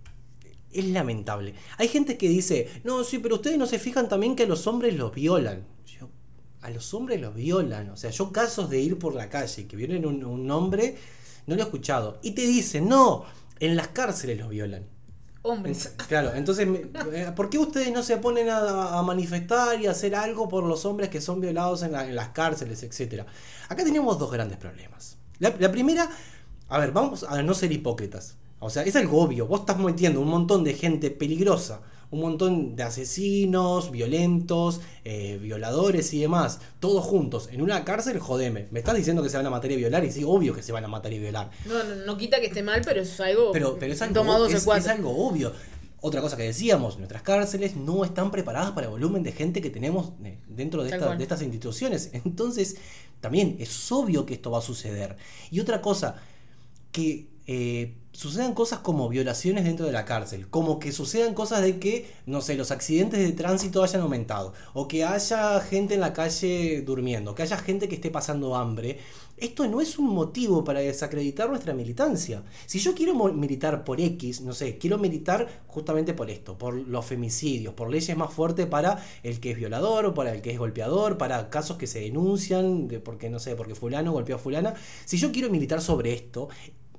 [0.73, 1.53] es lamentable.
[1.77, 4.67] Hay gente que dice, no, sí, pero ustedes no se fijan también que a los
[4.67, 5.65] hombres los violan
[6.63, 7.89] a los hombres los violan.
[7.89, 10.97] O sea, yo casos de ir por la calle que violen un, un hombre,
[11.45, 12.19] no lo he escuchado.
[12.23, 13.25] Y te dicen, no,
[13.59, 14.85] en las cárceles los violan.
[15.45, 15.93] Hombres.
[16.07, 16.65] Claro, entonces,
[17.11, 20.85] eh, ¿por qué ustedes no se ponen a, manifestar y a hacer algo por los
[20.85, 23.25] hombres que son violados en, las cárceles, etcétera?
[23.67, 25.17] Acá tenemos dos grandes problemas.
[25.39, 26.09] La, la primera,
[26.69, 28.37] a ver, vamos a no ser hipócritas.
[28.63, 29.47] O sea, es algo obvio.
[29.47, 31.81] Vos estás metiendo un montón de gente peligrosa
[32.13, 38.67] un montón de asesinos, violentos, eh, violadores y demás, todos juntos en una cárcel, jodeme.
[38.69, 40.71] Me estás diciendo que se van a matar y violar y sí, obvio que se
[40.71, 41.49] van a matar y violar.
[41.65, 43.51] No, no, quita que esté mal, pero es algo.
[43.51, 45.53] Pero, pero es, algo, es, algo obvio.
[46.01, 49.71] Otra cosa que decíamos, nuestras cárceles no están preparadas para el volumen de gente que
[49.71, 52.11] tenemos eh, dentro de, de estas instituciones.
[52.13, 52.75] Entonces,
[53.21, 55.17] también es obvio que esto va a suceder.
[55.49, 56.17] Y otra cosa,
[56.91, 61.79] que eh, sucedan cosas como violaciones dentro de la cárcel, como que sucedan cosas de
[61.79, 66.13] que, no sé, los accidentes de tránsito hayan aumentado, o que haya gente en la
[66.13, 68.99] calle durmiendo, que haya gente que esté pasando hambre,
[69.37, 72.43] esto no es un motivo para desacreditar nuestra militancia.
[72.67, 77.03] Si yo quiero militar por X, no sé, quiero militar justamente por esto, por los
[77.05, 80.59] femicidios, por leyes más fuertes para el que es violador o para el que es
[80.59, 84.75] golpeador, para casos que se denuncian, porque no sé, porque fulano golpeó a fulana.
[85.03, 86.47] Si yo quiero militar sobre esto,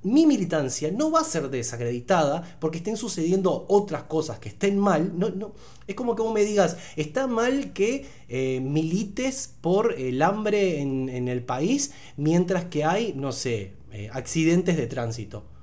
[0.04, 5.18] mi militancia no va a ser desacreditada porque estén sucediendo otras cosas que estén mal.
[5.18, 5.52] No, no,
[5.86, 11.28] es como que vos me digas, está mal que eh, milites por el hambre en,
[11.28, 15.53] el país mientras que hay, no sé, eh, accidentes de tránsito.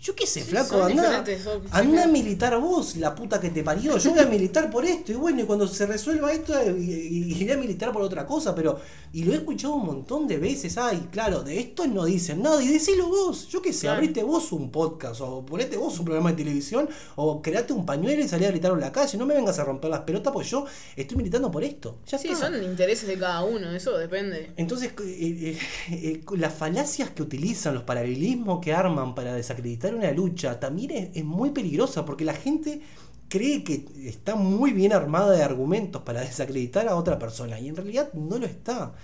[0.00, 1.24] Yo qué sé, flaco, anda,
[1.72, 3.98] anda a militar vos, la puta que te parió.
[3.98, 7.54] Yo voy a militar por esto, y bueno, y cuando se resuelva esto, eh, iré
[7.54, 8.78] a militar por otra cosa, pero.
[9.12, 10.78] Y lo he escuchado un montón de veces.
[10.78, 13.48] Ay, claro, de esto no dicen nada, y decilo vos.
[13.48, 17.42] Yo qué sé, abriste vos un podcast, o ponete vos un programa de televisión, o
[17.42, 19.18] create un pañuelo y salí a gritar en la calle.
[19.18, 21.98] No me vengas a romper las pelotas, pues yo estoy militando por esto.
[22.06, 24.52] Ya sí, son intereses de cada uno, eso depende.
[24.56, 25.58] Entonces, eh,
[25.90, 31.24] eh, las falacias que utilizan, los paralelismos que arman para desacreditar una lucha también es,
[31.24, 32.80] muy peligrosa porque la gente
[33.28, 37.76] cree que está muy bien armada de argumentos para desacreditar a otra persona y en
[37.76, 38.94] realidad no lo está.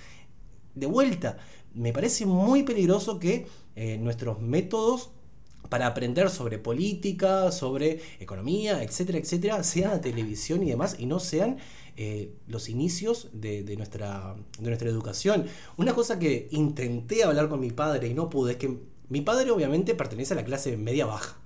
[0.74, 1.36] De vuelta,
[1.74, 5.10] me parece muy peligroso que eh, nuestros métodos
[5.68, 11.20] para aprender sobre política, sobre economía, etcétera, etcétera, sean la televisión y demás y no
[11.20, 11.58] sean
[11.96, 15.46] eh, los inicios de, de, nuestra, de nuestra educación.
[15.76, 19.50] Una cosa que intenté hablar con mi padre y no pude es que mi padre
[19.50, 21.38] obviamente pertenece a la clase media baja.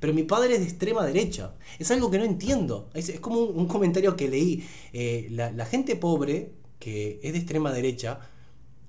[0.00, 1.52] Pero mi padre es de extrema derecha.
[1.78, 2.88] Es algo que no entiendo.
[2.94, 4.66] Es, como un, comentario que leí.
[4.94, 8.20] Eh, la, gente pobre, que es de extrema derecha,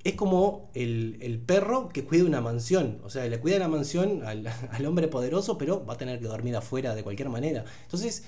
[0.06, 3.02] es como el, perro que cuida una mansión.
[3.04, 6.56] O sea, le cuida la mansión al, hombre poderoso, pero va a tener que dormir
[6.56, 7.66] afuera de cualquier manera.
[7.84, 8.24] Entonces...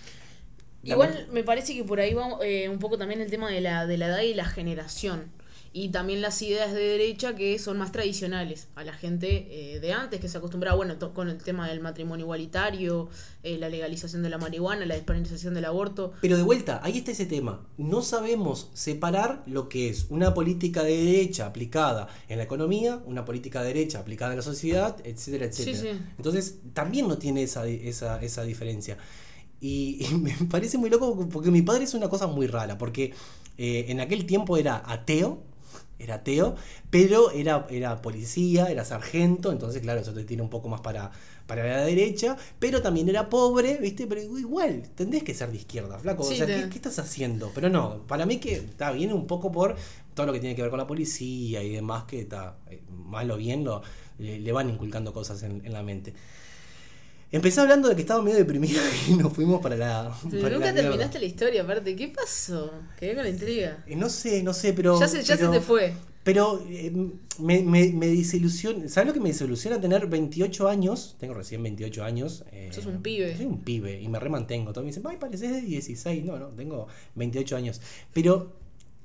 [0.86, 3.88] Igual me parece que por ahí va eh, un poco también el tema de la,
[3.88, 5.32] de la edad y la generación.
[5.76, 9.92] Y también las ideas de derecha que son más tradicionales a la gente eh, de
[9.92, 13.10] antes que se acostumbraba, bueno, con el tema del matrimonio igualitario,
[13.42, 16.14] eh, la legalización de la marihuana, la despenalización del aborto.
[16.22, 17.66] Pero de vuelta, ahí está ese tema.
[17.78, 23.26] No sabemos separar lo que es una política de derecha aplicada en la economía, una
[23.26, 25.78] política de derecha aplicada en la sociedad, etcétera, etcétera.
[25.78, 26.02] Sí, sí.
[26.18, 29.00] Entonces, también no tiene esa, esa, esa diferencia.
[29.60, 33.14] Y, y me parece muy loco porque mi padre es una cosa muy rara, porque
[33.58, 35.44] eh, en aquel tiempo era ateo,
[36.00, 36.56] era ateo,
[36.90, 41.12] pero era, era policía, era sargento, entonces claro, eso te tiene un poco más para,
[41.48, 44.08] para la derecha, pero también era pobre, ¿viste?
[44.08, 46.24] Pero igual, tendrías que ser de izquierda, flaco.
[46.24, 47.54] Sí, o sea, te- ¿qué, qué estás haciendo?
[47.54, 49.76] Pero no, para mí que está viene un poco por
[50.14, 53.30] todo lo que tiene que ver con la policía y demás, que está, eh, mal
[53.32, 53.82] o bien, lo,
[54.20, 56.14] le, le van inculcando cosas en, en la mente.
[57.34, 60.16] Empecé hablando de que estaba medio deprimido y nos fuimos para la.
[60.30, 61.96] Pero para nunca la terminaste la historia, aparte.
[61.96, 62.72] ¿Qué pasó?
[63.00, 63.84] Quedé con la intriga.
[63.88, 65.00] Eh, No sé, no sé, pero.
[65.00, 65.94] ya se, ya pero- se te fue.
[66.24, 66.90] Pero eh,
[67.40, 68.88] me, me, me desilusiona.
[68.88, 71.18] ¿Sabes lo que me desilusiona tener 28 años?
[71.20, 72.46] Tengo recién 28 años.
[72.54, 73.36] eh, Sos un pibe.
[73.36, 74.72] Soy un pibe y me remantengo.
[74.72, 76.24] Todos me dicen, ay, pareces de 16.
[76.24, 77.82] No, no, tengo 28 años.
[78.14, 78.54] Pero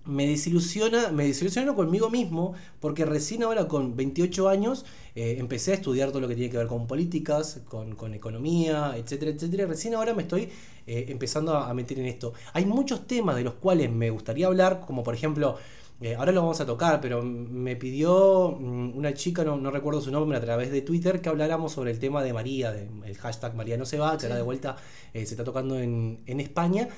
[0.08, 5.74] me desilusiona, me desilusiono conmigo mismo porque recién ahora con 28 años eh, empecé a
[5.74, 9.66] estudiar todo lo que tiene que ver con políticas, con, con economía, etcétera, etcétera.
[9.66, 10.48] Recién ahora me estoy
[10.86, 12.32] eh, empezando a, meter en esto.
[12.54, 15.56] Hay muchos temas de los cuales me gustaría hablar, como por ejemplo,
[16.00, 20.00] eh, ahora lo vamos a tocar, pero me pidió mm, una chica, no, no recuerdo
[20.00, 23.16] su nombre, a través de Twitter, que habláramos sobre el tema de María, de- el
[23.18, 24.26] hashtag María no se va, que Sí.
[24.26, 24.76] ahora de vuelta
[25.12, 26.88] se está tocando en, en España.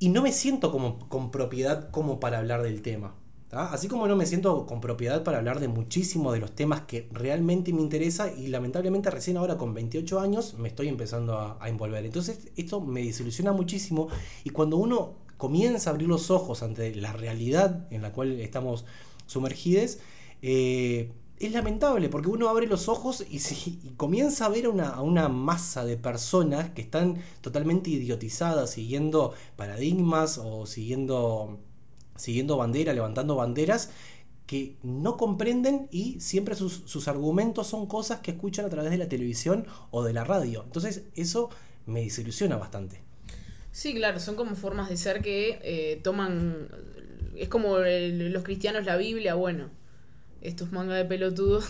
[0.00, 3.14] Y no me siento como con propiedad como para hablar del tema.
[3.52, 7.08] Así como no me siento con propiedad para hablar de muchísimos de los temas que
[7.12, 11.68] realmente me interesa y lamentablemente recién ahora con 28 años me estoy empezando a, a
[11.68, 12.04] envolver.
[12.04, 14.08] Entonces esto me desilusiona muchísimo
[14.42, 18.84] y cuando uno comienza a abrir los ojos ante la realidad en la cual estamos
[19.26, 19.98] sumergidos,
[20.42, 24.70] eh, es lamentable porque uno abre los ojos y, si- y comienza a ver a
[24.70, 31.58] una, a una masa de personas que están totalmente idiotizadas, siguiendo paradigmas o siguiendo,
[32.16, 33.90] siguiendo bandera, levantando banderas
[34.46, 38.98] que no comprenden y siempre sus, sus argumentos son cosas que escuchan a través de
[38.98, 40.62] la televisión o de la radio.
[40.64, 41.50] Entonces eso
[41.86, 43.00] me desilusiona bastante.
[43.72, 46.68] Sí, claro, son como formas de ser que eh, toman.
[47.36, 49.70] Es como el- los cristianos la Biblia, bueno.
[50.40, 51.64] Estos mangas de pelotudos.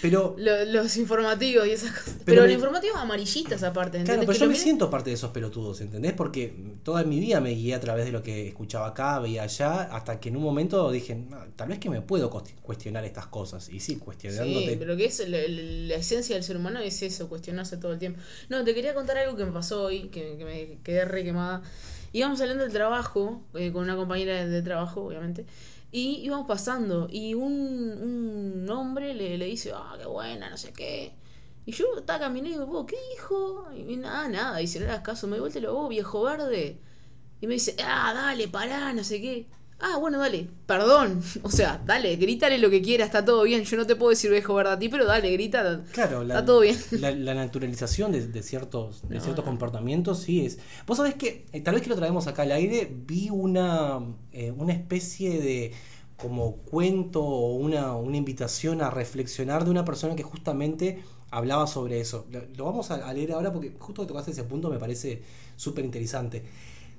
[0.00, 2.14] Pero lo- los informativos y esas cosas.
[2.14, 3.98] Pero, Pero los me- informativos amarillistas, aparte.
[3.98, 4.26] Claro, ¿entendés?
[4.26, 6.12] pero Que yo me siento parte de esos pelotudos, ¿entendés?
[6.14, 9.82] Porque toda mi vida me guié a través de lo que escuchaba acá, veía allá,
[9.82, 13.26] hasta que en un momento dije, "No, tal vez que me puedo cuest- cuestionar estas
[13.26, 13.68] cosas.
[13.68, 14.70] Y sí, cuestionándote.
[14.70, 17.98] Sí, pero que es la, la esencia del ser humano es eso, cuestionarse todo el
[17.98, 18.20] tiempo.
[18.48, 21.62] No, te quería contar algo que me pasó hoy, que, que me quedé re quemada.
[22.12, 25.44] Íbamos hablando del trabajo, eh, con una compañera de, de trabajo, obviamente,
[25.94, 27.52] y íbamos pasando, y un,
[28.64, 31.14] un hombre le, le dice, ah, qué buena, no sé qué.
[31.66, 33.66] Y yo estaba caminando y digo, "Vos, ¿qué dijo?
[33.76, 35.88] Y nada, nada, y si no le das caso, me di vuelta y lo vos,
[35.88, 36.80] viejo verde.
[37.40, 39.46] Y me dice, ah, dale, pará, no sé qué.
[39.86, 41.22] Ah, bueno, dale, perdón.
[41.42, 43.64] O sea, dale, grítale lo que quieras, está todo bien.
[43.64, 45.82] Yo no te puedo decir viejo verde a ti, pero dale, grita.
[45.92, 46.76] Claro, la, Está todo bien.
[46.92, 49.50] La, la naturalización de, de ciertos, de No, ciertos no.
[49.50, 50.58] comportamientos sí es.
[50.86, 54.00] Vos sabés que, eh, tal vez que lo traemos acá al aire, vi una,
[54.32, 55.72] eh, una especie de
[56.16, 62.00] como cuento o una, una invitación a reflexionar de una persona que justamente hablaba sobre
[62.00, 62.26] eso.
[62.30, 65.22] Lo, lo vamos a, a leer ahora porque justo que tocaste ese punto me parece
[65.56, 66.42] súper interesante.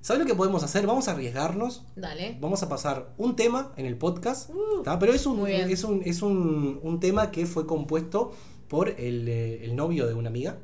[0.06, 0.86] ¿Sabes lo que podemos hacer?
[0.86, 2.38] Vamos a arriesgarnos Dale.
[2.40, 6.22] Vamos a pasar un tema en el podcast, Uh, pero es un, es, un, es
[6.22, 8.32] un, un tema que fue compuesto
[8.68, 10.60] por el, eh, el novio de una amiga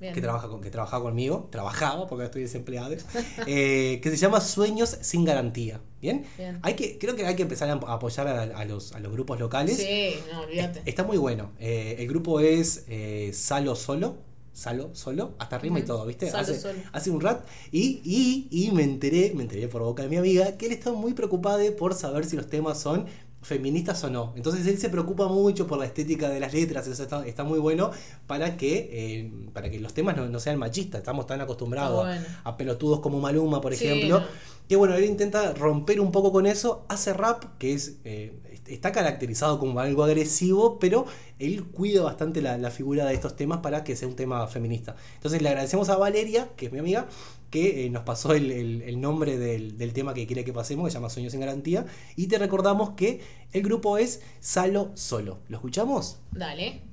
[0.00, 0.14] Bien.
[0.14, 2.94] que trabaja con, que trabajaba conmigo, trabajaba porque estoy desempleado,
[3.46, 5.82] eh, que se llama Sueños sin garantía.
[6.00, 6.24] ¿Bien?
[6.38, 6.58] Bien.
[6.62, 9.38] Hay que, creo que hay que empezar a apoyar a, a los, a los grupos
[9.38, 9.76] locales.
[9.76, 10.78] Sí, no, olvídate.
[10.78, 11.50] Es- Está muy bueno.
[11.58, 14.29] Eh, el grupo es eh, Salo Solo.
[14.52, 16.30] Salo Solo, hasta rima y todo, ¿viste?
[16.30, 16.78] Salo hace, Solo.
[16.92, 17.44] hace un rat.
[17.72, 20.92] Y, y, y me enteré, me enteré por boca de mi amiga, que él está
[20.92, 23.06] muy preocupado por saber si los temas son
[23.42, 24.34] feministas o no.
[24.36, 27.58] Entonces él se preocupa mucho por la estética de las letras, eso está, está muy
[27.58, 27.90] bueno
[28.26, 30.98] para que, eh, para que los temas no, no sean machistas.
[31.00, 32.06] Estamos tan acostumbrados
[32.44, 34.20] a pelotudos como Maluma, por Sí, ejemplo.
[34.20, 34.26] no.
[34.68, 38.38] Que bueno, él intenta romper un poco con eso, hace rap, que es eh,
[38.74, 41.06] está caracterizado como algo agresivo, pero
[41.38, 44.96] él cuida bastante la, figura de estos temas para que sea un tema feminista.
[45.14, 47.08] Entonces le agradecemos a Valeria, que es mi amiga,
[47.50, 50.98] que eh, nos pasó el, nombre del, del tema que quiere que pasemos, que se
[50.98, 53.20] llama Sueños sin Garantía, y te recordamos que
[53.52, 55.38] el grupo es Salo Solo.
[55.48, 56.20] ¿Lo escuchamos?
[56.32, 56.89] Dale.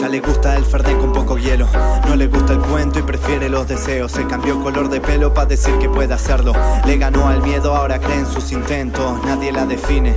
[0.00, 1.68] Ella le gusta el fernet con poco hielo.
[2.08, 4.10] No le gusta el cuento y prefiere los deseos.
[4.10, 6.54] Se cambió color de pelo para decir que puede hacerlo.
[6.86, 9.22] Le ganó al miedo, ahora cree en sus intentos.
[9.26, 10.14] Nadie la define.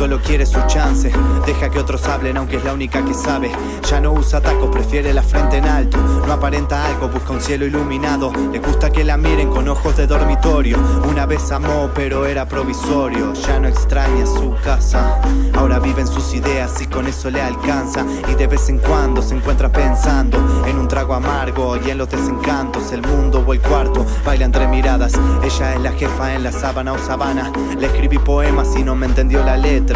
[0.00, 1.12] Solo quiere su chance,
[1.44, 3.52] deja que otros hablen aunque es la única que sabe.
[3.86, 5.98] Ya no usa tacos, prefiere la frente en alto.
[6.26, 8.32] No aparenta algo, busca un cielo iluminado.
[8.50, 10.78] Le gusta que la miren con ojos de dormitorio.
[11.06, 13.34] Una vez amó, pero era provisorio.
[13.34, 15.20] Ya no extraña su casa.
[15.52, 18.06] Ahora vive en sus ideas y con eso le alcanza.
[18.26, 22.08] Y de vez en cuando se encuentra pensando en un trago amargo y en los
[22.08, 22.90] desencantos.
[22.92, 25.12] El mundo o el cuarto baila entre miradas.
[25.42, 27.52] Ella es la jefa en la sábana o sabana.
[27.78, 29.89] Le escribí poemas y no me entendió la letra.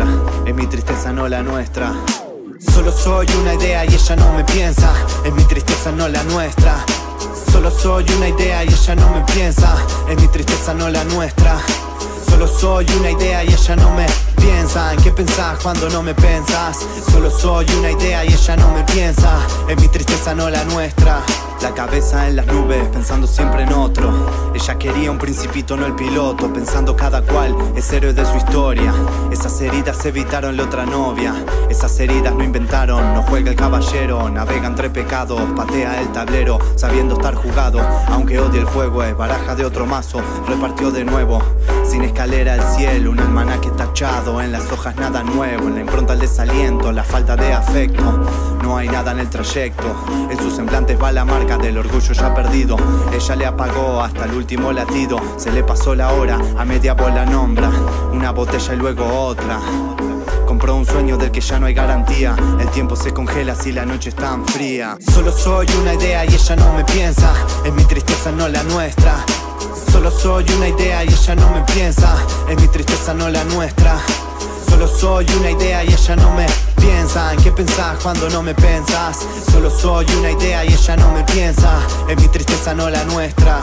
[0.45, 1.93] Es mi tristeza, no la nuestra.
[2.59, 4.93] Solo soy una idea y ella no me piensa.
[5.25, 6.85] Es mi tristeza, no la nuestra.
[7.53, 9.77] Solo soy una idea y ella no me piensa.
[10.09, 11.59] Es mi tristeza, no la nuestra.
[12.29, 14.93] Solo soy una idea y ella no me piensa.
[14.95, 16.85] ¿En qué pensás cuando no me pensas?
[17.13, 19.39] Solo soy una idea y ella no me piensa.
[19.69, 21.21] Es mi tristeza, no la nuestra.
[21.65, 24.13] La cabeza en las nubes, pensando siempre en otro.
[24.55, 28.93] Ella quería un principito, no el piloto, pensando cada cual es héroe de su historia.
[29.33, 31.35] Esas heridas evitaron la otra novia.
[31.71, 34.29] Esas heridas no inventaron, no juega el caballero.
[34.29, 37.81] Navega entre pecados, patea el tablero, sabiendo estar jugado.
[38.09, 40.21] Aunque odie el fuego, es baraja de otro mazo.
[40.47, 41.41] Repartió de nuevo,
[41.89, 43.11] sin escalera al cielo.
[43.11, 45.69] Un almanaque tachado, en las hojas nada nuevo.
[45.69, 48.54] En la impronta el desaliento, la falta de afecto.
[48.65, 49.95] No hay nada en el trayecto,
[50.31, 52.79] en sus semblantes va la marca del orgullo ya perdido.
[53.13, 55.21] Ella le apagó hasta el último latido.
[55.37, 57.69] Se le pasó la hora, a media bola nombra.
[58.11, 59.61] Una botella y luego otra.
[60.47, 62.35] Compró un sueño del que ya no hay garantía.
[62.59, 64.97] El tiempo se congela si la noche es tan fría.
[65.13, 67.35] Solo soy una idea y ella no me piensa.
[67.67, 69.27] Es mi tristeza, no la nuestra.
[69.93, 72.17] Solo soy una idea y ella no me piensa.
[72.49, 73.99] Es mi tristeza, no la nuestra.
[74.69, 76.47] Solo soy una idea y ella no me
[76.81, 77.33] piensa.
[77.33, 79.27] ¿En qué pensás cuando no me pensas?
[79.51, 81.81] Solo soy una idea y ella no me piensa.
[82.09, 83.61] Es mi tristeza, no la nuestra.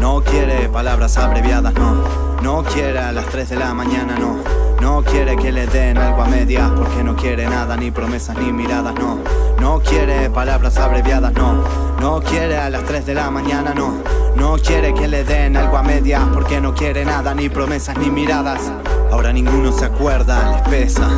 [0.00, 2.04] No quiere palabras abreviadas, no.
[2.42, 4.71] No quiere a las 3 de la mañana, no.
[4.82, 8.52] No quiere que le den algo a medias porque no quiere nada, ni promesas ni
[8.52, 9.20] miradas, no.
[9.60, 11.62] No quiere palabras abreviadas, no.
[12.00, 13.94] No quiere a las 3 de la mañana, no.
[14.34, 18.10] No quiere que le den algo a medias porque no quiere nada, ni promesas ni
[18.10, 18.72] miradas.
[19.12, 21.08] Ahora ninguno se acuerda, les pesa.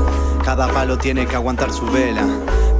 [0.44, 2.26] Cada palo tiene que aguantar su vela.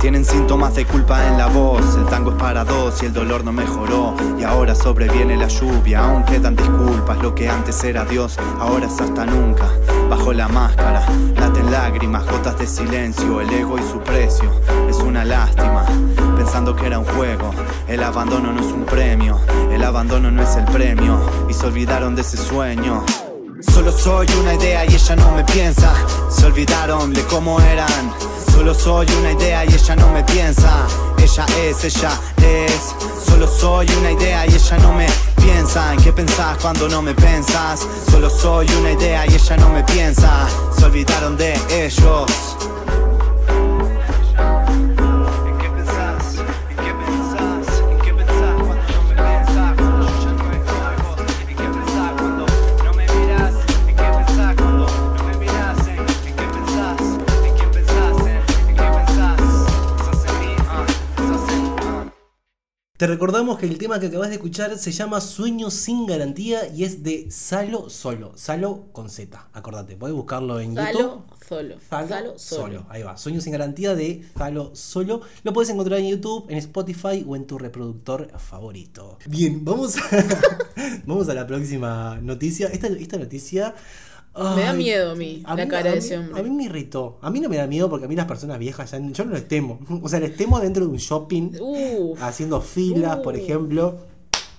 [0.05, 1.97] Tienen síntomas de culpa en la voz.
[1.97, 4.15] El tango es para dos y el dolor no mejoró.
[4.39, 6.05] Y ahora sobreviene la lluvia.
[6.05, 7.23] Aún quedan disculpas.
[7.23, 9.67] Lo que antes era Dios, ahora es hasta nunca.
[10.11, 13.41] Bajo la máscara, laten lágrimas, gotas de silencio.
[13.41, 14.51] El ego y su precio
[14.91, 15.87] es una lástima.
[16.37, 17.53] Pensando que era un juego.
[17.89, 19.41] El abandono no es un premio.
[19.73, 21.19] El abandono no es el premio.
[21.49, 23.03] Y se olvidaron de ese sueño.
[23.73, 25.93] Solo soy una idea y ella no me piensa.
[26.31, 28.13] Se olvidaron de cómo eran.
[28.53, 30.87] Solo soy una idea y ella no me piensa.
[31.19, 32.95] Ella es, ella es.
[33.27, 35.07] Solo soy una idea y ella no me
[35.37, 35.93] piensa.
[35.93, 37.87] ¿En qué pensás cuando no me pensas?
[38.11, 40.47] Solo soy una idea y ella no me piensa.
[40.77, 42.27] Se olvidaron de ellos.
[62.97, 66.85] Te recordamos que el tema que acabas de escuchar se llama Sueños sin garantía y
[66.85, 68.35] es de Salo Solo.
[68.37, 71.23] Salo con Z, acordate, podés buscarlo en Salo YouTube.
[71.49, 71.75] solo.
[71.91, 72.63] Zalo Salo solo.
[72.63, 72.87] solo.
[72.89, 73.17] Ahí va.
[73.17, 75.23] Sueños sin garantía de Zalo solo.
[75.43, 79.19] Lo puedes encontrar en YouTube, en Spotify o en tu reproductor favorito.
[79.27, 80.03] Bien, vamos a,
[81.05, 82.69] vamos a la próxima noticia.
[82.69, 83.75] Esta, esta noticia.
[84.37, 86.41] Me da miedo a mí la cara de ese hombre.
[86.41, 87.19] A mí me irritó.
[87.23, 89.33] A mí no me da miedo porque a mí las personas viejas ya, yo no
[89.33, 89.79] les temo.
[90.03, 91.53] O sea, les temo dentro de un shopping,
[92.21, 93.39] haciendo filas, por Uh.
[93.39, 93.99] ejemplo.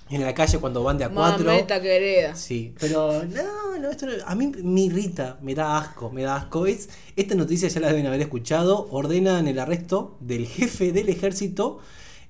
[0.08, 1.44] En la calle cuando van de a cuatro.
[1.82, 2.36] querida.
[2.36, 6.36] Sí, pero no, no, esto no- a mí me irrita, me da asco, me da
[6.36, 6.64] asco.
[6.66, 8.86] Es, esta noticia ya la deben haber escuchado.
[8.92, 11.80] Ordenan el arresto del jefe del ejército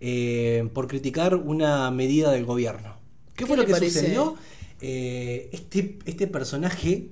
[0.01, 2.95] eh, por criticar una medida del gobierno.
[3.35, 4.01] ¿Qué, ¿Qué fue lo que parece?
[4.01, 4.37] sucedió?
[4.81, 7.11] Eh, este, este personaje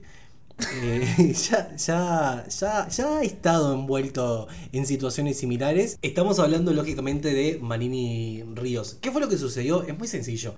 [0.59, 5.99] eh, ya, ya, ya, ya ha estado envuelto en situaciones similares.
[6.03, 8.99] Estamos hablando lógicamente de Manini Ríos.
[9.01, 9.83] ¿Qué fue lo que sucedió?
[9.85, 10.57] Es muy sencillo.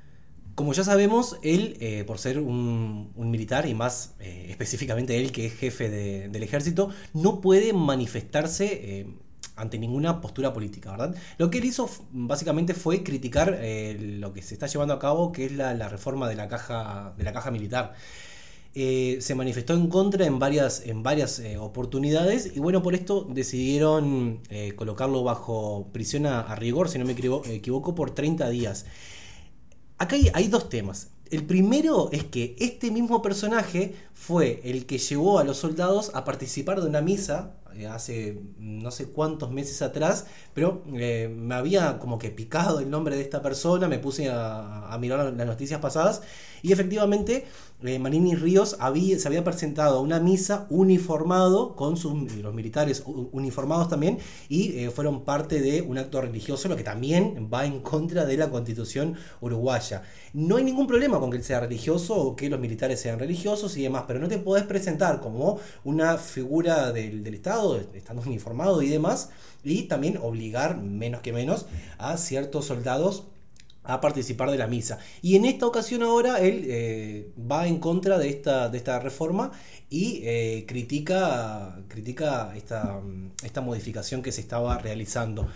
[0.54, 5.46] Como ya sabemos, él, eh, por ser un, militar, y más eh, específicamente él que
[5.46, 9.06] es jefe de- del ejército, no puede manifestarse
[9.56, 11.14] ante ninguna postura política, ¿verdad?
[11.38, 13.58] Lo que él hizo básicamente fue criticar
[13.98, 17.14] lo que se está llevando a cabo, que es la, la reforma de la caja,
[17.16, 17.94] de la caja militar.
[18.78, 23.26] Eh, se manifestó en contra en varias, en varias eh, oportunidades y bueno, por esto
[23.28, 28.84] decidieron eh, colocarlo bajo prisión a, rigor, si no me equivo- equivoco, por 30 días.
[29.98, 31.08] Acá hay, dos temas.
[31.30, 36.24] El primero es que este mismo personaje fue el que llevó a los soldados a
[36.24, 37.54] participar de una misa
[37.90, 43.16] hace no sé cuántos meses atrás, pero eh, me había como que picado el nombre
[43.16, 46.22] de esta persona, me puse a, mirar las noticias pasadas
[46.62, 47.44] y efectivamente
[47.82, 53.02] eh, Manini Ríos había, se había presentado a una misa uniformado con sus, los militares
[53.04, 54.18] uniformados también
[54.48, 58.38] y eh, fueron parte de un acto religioso, lo que también va en contra de
[58.38, 60.02] la constitución uruguaya.
[60.32, 63.76] No hay ningún problema con que él sea religioso o que los militares sean religiosos
[63.76, 68.88] y demás, pero no te podés presentar como una figura del Estado, estando uniformado y
[68.88, 69.30] demás,
[69.64, 71.66] y también obligar, menos que menos,
[71.98, 73.24] a ciertos soldados
[73.86, 74.98] a participar de la misa.
[75.22, 79.52] Y en esta ocasión ahora él eh, va en contra de esta, de esta reforma
[79.88, 83.00] y eh, critica, critica esta,
[83.42, 85.48] esta modificación que se estaba realizando.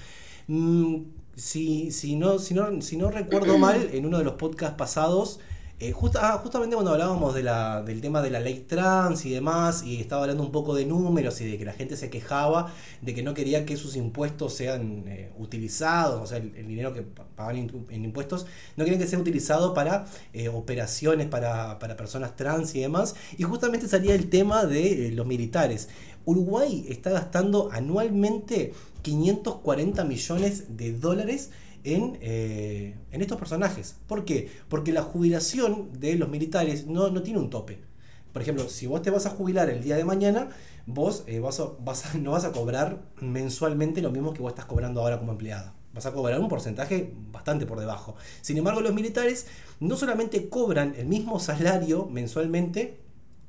[0.46, 1.02] Mm,
[1.36, 5.40] si, si, no, si, no, si no recuerdo mal, en uno de los podcasts pasados,
[5.80, 10.22] eh, ah, justamente cuando hablábamos del tema de la ley trans y demás, y estaba
[10.22, 13.32] hablando un poco de números y de que la gente se quejaba de que no
[13.32, 17.56] quería que sus impuestos sean eh, utilizados, o sea, el, dinero que pa- pagan
[17.88, 18.44] en, impuestos,
[18.76, 20.04] no querían que sea utilizado para
[20.34, 25.88] eh, operaciones para, personas trans y demás, y justamente salía el tema de los militares.
[26.26, 31.50] Uruguay está gastando anualmente 540 millones de dólares
[31.84, 33.96] en, eh, en estos personajes.
[34.06, 34.50] ¿Por qué?
[34.68, 37.80] Porque la jubilación de los militares no, tiene un tope.
[38.32, 40.48] Por ejemplo, si vos te vas a jubilar el día de mañana,
[40.86, 41.40] vos eh,
[42.20, 45.74] no vas a cobrar mensualmente lo mismo que vos estás cobrando ahora como empleada.
[45.92, 48.14] Vas a cobrar un porcentaje bastante por debajo.
[48.42, 49.46] Sin embargo, los militares
[49.80, 53.00] no solamente cobran el mismo salario mensualmente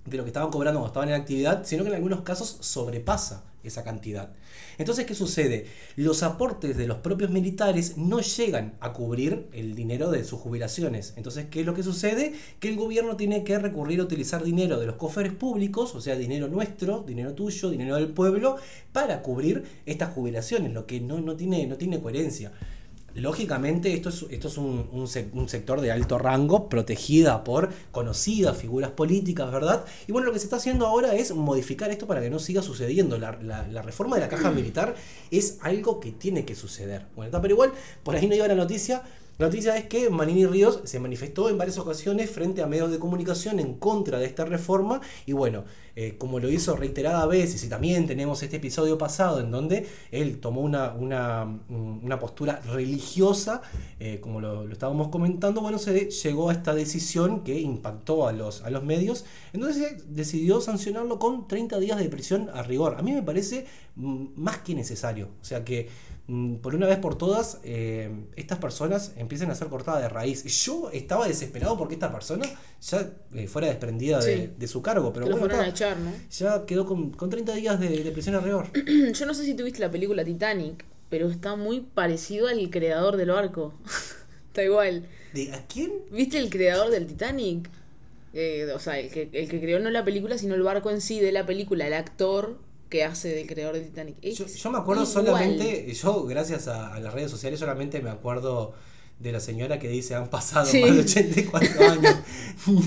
[0.05, 3.43] de lo que estaban cobrando cuando estaban en actividad, sino que en algunos casos sobrepasa
[3.63, 4.33] esa cantidad.
[4.81, 5.67] Entonces, ¿qué sucede?
[5.95, 11.13] Los aportes de los propios militares no llegan a cubrir el dinero de sus jubilaciones.
[11.17, 12.33] Entonces, ¿qué es lo que sucede?
[12.59, 16.15] Que el gobierno tiene que recurrir a utilizar dinero de los cofres públicos, o sea,
[16.15, 18.55] dinero nuestro, dinero tuyo, dinero del pueblo,
[18.91, 22.51] para cubrir estas jubilaciones, lo que no, no, tiene, no tiene coherencia.
[23.15, 27.69] Lógicamente, esto es, esto es un, un sec- un sector de alto rango, protegida por
[27.91, 29.85] conocidas figuras políticas, ¿verdad?
[30.07, 32.61] Y bueno, lo que se está haciendo ahora es modificar esto para que no siga
[32.61, 33.17] sucediendo.
[33.17, 34.95] La, la- la reforma de la caja militar
[35.29, 37.05] es algo que tiene que suceder.
[37.15, 37.71] Bueno, está, pero igual,
[38.03, 39.03] por ahí no iba la noticia.
[39.37, 42.99] La noticia es que Manini Ríos se manifestó en varias ocasiones frente a medios de
[42.99, 45.63] comunicación en contra de esta reforma y bueno,
[45.95, 50.39] eh, como lo hizo reiteradas veces y también tenemos este episodio pasado en donde él
[50.39, 53.61] tomó una, una, mm, postura religiosa,
[53.99, 58.33] eh, como lo, lo estábamos comentando, bueno, se llegó a esta decisión que impactó a
[58.33, 62.95] los, a los medios, entonces decidió sancionarlo con 30 días de prisión a rigor.
[62.97, 63.65] A mí me parece
[63.95, 65.89] mm, más que necesario, o sea que
[66.61, 70.43] por una vez por todas, eh, estas personas empiecen a ser cortadas de raíz.
[70.65, 72.45] Yo estaba desesperado porque esta persona
[72.81, 74.49] ya eh, fuera desprendida de, Sí.
[74.57, 76.11] de su cargo, pero que bueno, fueron a está, echar, ¿no?
[76.31, 78.67] ya quedó con, con 30 días de, de prisión a rigor.
[79.13, 83.31] Yo no sé si tuviste la película Titanic, pero está muy parecido al creador del
[83.31, 83.73] barco.
[84.47, 85.07] está igual.
[85.33, 85.91] ¿De a quién?
[86.11, 87.69] ¿Viste el creador del Titanic?
[88.33, 91.01] Eh, o sea, el que, el que creó no la película, sino el barco en
[91.01, 92.57] sí de la película, el actor
[92.91, 94.17] que hace del creador del Titanic.
[94.21, 95.25] Es Yo, yo me acuerdo igual.
[95.25, 98.73] solamente, yo gracias a, a las redes sociales solamente me acuerdo
[99.19, 100.81] de la señora que dice han pasado Sí.
[100.81, 102.15] más de 84 años.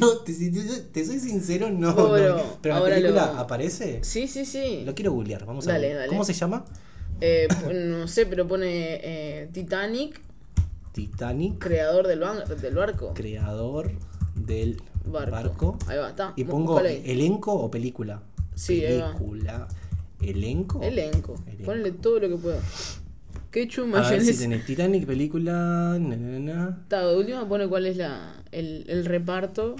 [0.00, 0.60] No, te, si te-
[0.92, 1.94] te soy sincero, no.
[1.94, 2.42] Bueno, no.
[2.60, 4.00] Pero la película lo- aparece.
[4.04, 4.82] Sí, sí, sí.
[4.84, 5.96] Lo quiero googlear, vamos a Dale, ver.
[5.96, 6.08] dale.
[6.08, 6.64] ¿Cómo se llama?
[7.20, 10.20] Eh, no sé, pero pone eh, Titanic,
[10.92, 12.20] Titanic, creador del,
[12.60, 13.14] del barco.
[13.14, 13.92] creador
[14.34, 15.30] del Barco.
[15.30, 15.78] barco.
[15.86, 16.32] Ahí va, está.
[16.36, 18.22] Y pongo elenco o película.
[18.54, 19.16] Sí, ahí va.
[20.30, 20.82] ¿Elenco?
[20.82, 21.34] Elenco.
[21.46, 21.64] Elenco.
[21.64, 22.60] Ponle todo lo que pueda.
[23.50, 25.96] Ketchup, A ver si tenés Titanic, película.
[26.00, 29.76] na, na, na, Está, de última pone cuál es la, el, el reparto.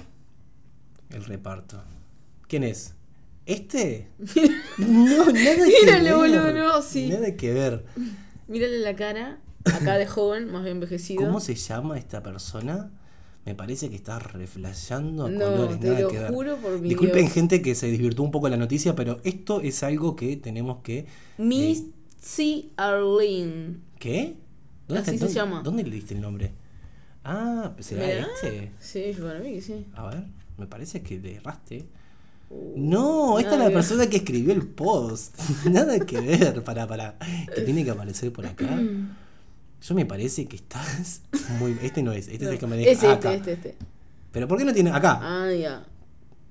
[1.09, 1.81] el reparto.
[2.47, 2.93] ¿Quién es?
[3.45, 4.07] ¿Este?
[4.77, 6.15] No, nada que Mírale, ver.
[6.15, 7.09] boludo, no, sí.
[7.09, 7.85] Nada que ver.
[8.47, 9.39] Mírale la cara.
[9.65, 11.23] Acá de joven, más bien envejecido.
[11.25, 12.91] ¿Cómo se llama esta persona?
[13.45, 16.31] Me parece que está reflejando No, colores, te nada lo que ver.
[16.33, 17.33] juro por mi Disculpen, Dios.
[17.33, 21.05] gente, que se desvirtuó un poco la noticia, pero esto es algo que tenemos que.
[21.37, 23.77] Missy Arlene.
[23.99, 24.35] ¿Qué?
[24.87, 25.61] ¿Dónde, Así se dónde- llama.
[25.63, 26.53] ¿Dónde le diste el nombre?
[27.23, 28.27] Ah, ¿será Mirá.
[28.41, 28.71] este?
[28.79, 29.85] Sí, para mí que sí.
[29.95, 30.23] A ver,
[30.57, 31.85] me parece que le erraste.
[32.49, 35.35] Uh, No, esta es la persona que escribió el post.
[35.71, 36.63] Nada que ver.
[36.63, 37.17] Para, para.
[37.53, 38.79] Que tiene que aparecer por acá.
[39.87, 41.21] Yo me parece que estás
[41.59, 41.77] muy.
[41.81, 43.33] Este no es, este es el que me deja Es este, acá.
[43.33, 43.75] este, este.
[44.31, 45.19] Pero ¿por qué no tiene acá?
[45.21, 45.85] Ah, ya.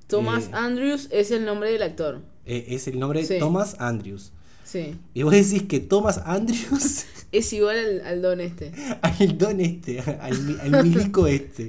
[0.06, 2.20] Thomas Eh, Andrews es el nombre del actor.
[2.46, 3.38] eh, es el nombre Sí.
[3.38, 4.32] Thomas Andrews.
[4.64, 4.96] Sí.
[5.14, 8.72] Y vos decís que Thomas Andrews Es igual al, al don este.
[9.02, 11.66] al don este, al, mi- al milico este,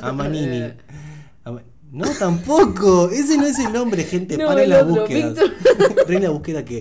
[0.00, 0.72] a Manini.
[1.44, 1.60] A
[1.92, 3.10] no, tampoco.
[3.10, 4.36] Ese no es el nombre, gente.
[4.36, 5.28] No, para el la otro, búsqueda.
[5.28, 5.52] Víctor.
[6.06, 6.78] Para la búsqueda que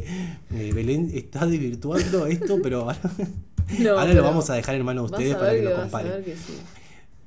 [0.54, 3.00] eh, Belén está desvirtuando esto, pero ahora,
[3.80, 5.76] No, ahora pero lo vamos a dejar en manos de ustedes para que que lo
[5.76, 6.24] comparen.
[6.26, 6.54] sí.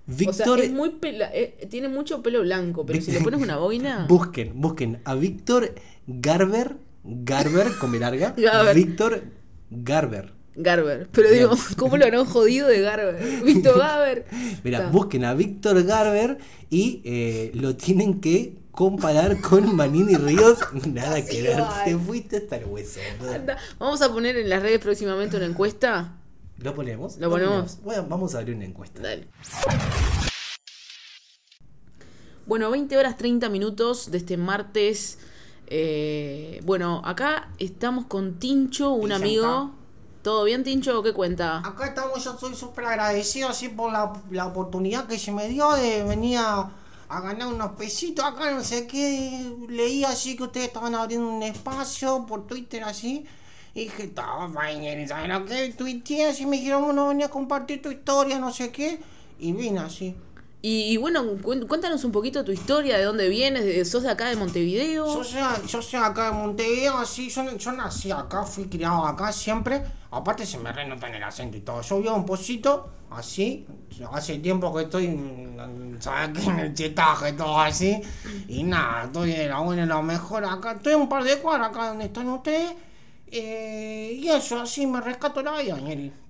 [0.06, 3.40] Víctor, O sea, es muy pela- eh, tiene mucho pelo blanco, pero si le pones
[3.40, 4.04] una boina.
[4.08, 5.74] busquen, busquen a Víctor
[6.06, 8.34] Garber, Garber, con B larga.
[8.74, 9.22] Víctor
[9.70, 10.32] Garber.
[10.56, 11.08] Garber.
[11.12, 13.42] Pero digo, ¿cómo lo harán jodido de Garber?
[13.44, 14.26] Víctor Garber.
[14.62, 16.38] Mira, busquen a Víctor Garber
[16.70, 20.58] y eh, lo tienen que comparar con Manini Ríos.
[20.86, 23.00] Nada que ver, te fuiste hasta el hueso.
[23.32, 26.16] Anda, Vamos a poner en las redes próximamente una encuesta.
[26.58, 27.18] ¿Lo ponemos?
[27.18, 27.78] Lo ponemos.
[27.82, 29.02] Bueno, vamos a abrir una encuesta.
[29.02, 29.26] Dale.
[32.46, 35.18] Bueno, 20 horas 30 minutos de este martes.
[35.66, 39.72] Eh, bueno, acá estamos con Tincho, un amigo.
[40.24, 41.02] ¿Todo bien, Tincho?
[41.02, 41.58] ¿Qué cuenta?
[41.58, 45.70] Acá estamos, yo soy súper agradecido así por la, la oportunidad que se me dio
[45.72, 46.70] de venir a,
[47.10, 49.54] ganar unos pesitos acá, no sé qué.
[49.68, 53.26] Leí así que ustedes estaban abriendo un espacio por Twitter así.
[53.74, 55.74] Y dije, estaba bien, ¿sabes lo que?
[55.74, 59.02] Tuiteé así, me dijeron, bueno, venía a compartir tu historia, no sé qué.
[59.38, 60.16] Y vine así.
[60.66, 61.22] Y, y bueno,
[61.68, 65.04] cuéntanos un poquito tu historia, de dónde vienes, de- sos de acá de Montevideo.
[65.06, 69.30] Yo soy, yo soy acá de Montevideo, así, yo, yo nací acá, fui criado acá
[69.30, 69.82] siempre.
[70.10, 71.82] Aparte se me renota en el acento y todo.
[71.82, 73.66] Yo vivo en Posito, así,
[74.10, 75.06] hace tiempo que estoy,
[76.00, 76.48] ¿sabes qué?
[76.48, 78.00] En el chetaje, todo así.
[78.48, 80.72] Y nada, estoy de la buena y la mejor acá.
[80.72, 82.72] Estoy un par de cuadras acá donde están ustedes.
[83.30, 85.76] eh, y eso, así me rescato la vida.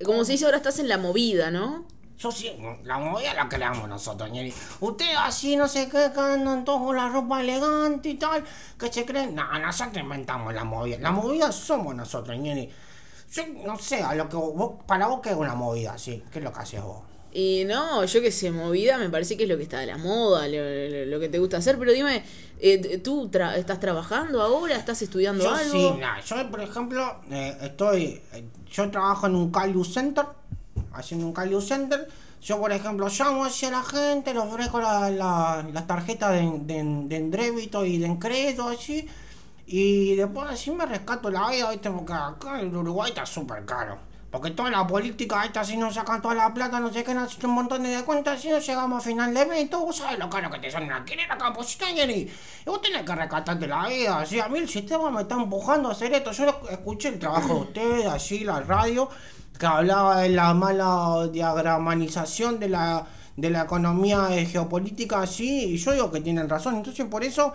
[0.04, 1.86] Como se dice ahora estás en la movida, ¿no?
[2.18, 2.52] Yo sí,
[2.84, 4.54] la movida la creamos nosotros, Ñeri.
[4.80, 8.44] Ustedes así, no sé qué, que andan todos con la ropa elegante y tal,
[8.78, 9.34] que se creen.
[9.34, 10.96] No, nosotros inventamos la movida.
[11.00, 12.70] La movida somos nosotros, Ñeri.
[13.32, 15.98] Yo no sé, a lo que vos, para vos, ¿qué es una movida?
[15.98, 17.02] Sí, ¿qué es lo que haces vos?
[17.32, 19.98] Y no, yo que sé, movida me parece que es lo que está de la
[19.98, 21.76] moda, lo, lo- lo que te gusta hacer.
[21.80, 22.22] Pero dime,
[22.60, 24.76] eh, ¿tú tra- estás trabajando ahora?
[24.76, 25.72] ¿Estás estudiando Yo algo?
[25.72, 30.26] sí, nada, yo por ejemplo, eh, estoy, eh, yo trabajo en un Callu Center,
[30.92, 32.08] haciendo un Callu Center.
[32.42, 36.84] Yo, por ejemplo, llamo hacia la gente, le ofrezco la, la, la tarjeta de, de,
[37.06, 39.08] de débito y de encrédito, así.
[39.66, 41.90] Y después así me rescato la vida, ¿viste?
[41.90, 43.96] Porque acá en Uruguay está súper caro.
[44.30, 47.32] Porque toda la política esta, si nos sacan toda la plata, no sé qué, nos
[47.32, 49.96] hacen un montón de cuentas, si no llegamos a final de mes, y todo, vos
[49.96, 52.30] sabés lo caro que te salen a querer acá, pues y y
[52.66, 55.92] vos tenés que rescatarte la vida, así, a mí el sistema me está empujando a
[55.92, 59.08] hacer esto, yo escuché el trabajo de ustedes, allí, la radio,
[59.58, 65.92] que hablaba de la mala diagramanización de la, de la economía geopolítica, así, y yo
[65.92, 67.52] digo que tienen razón, entonces por eso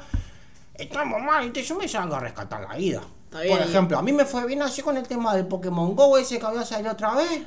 [0.73, 1.63] estamos mal, ¿viste?
[1.63, 3.01] yo me salgo a rescatar la vida.
[3.31, 3.49] Bien.
[3.49, 6.39] Por ejemplo, a mí me fue bien así con el tema del Pokémon Go ese
[6.39, 7.43] que había salido otra vez.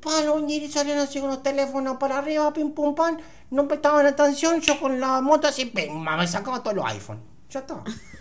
[0.00, 3.18] Pa, los ñiris salían así con los teléfonos para arriba, pim pum pam,
[3.50, 7.20] no prestaban atención, yo con la moto así, pim, me sacaba todos los iPhone.
[7.50, 7.82] Ya está.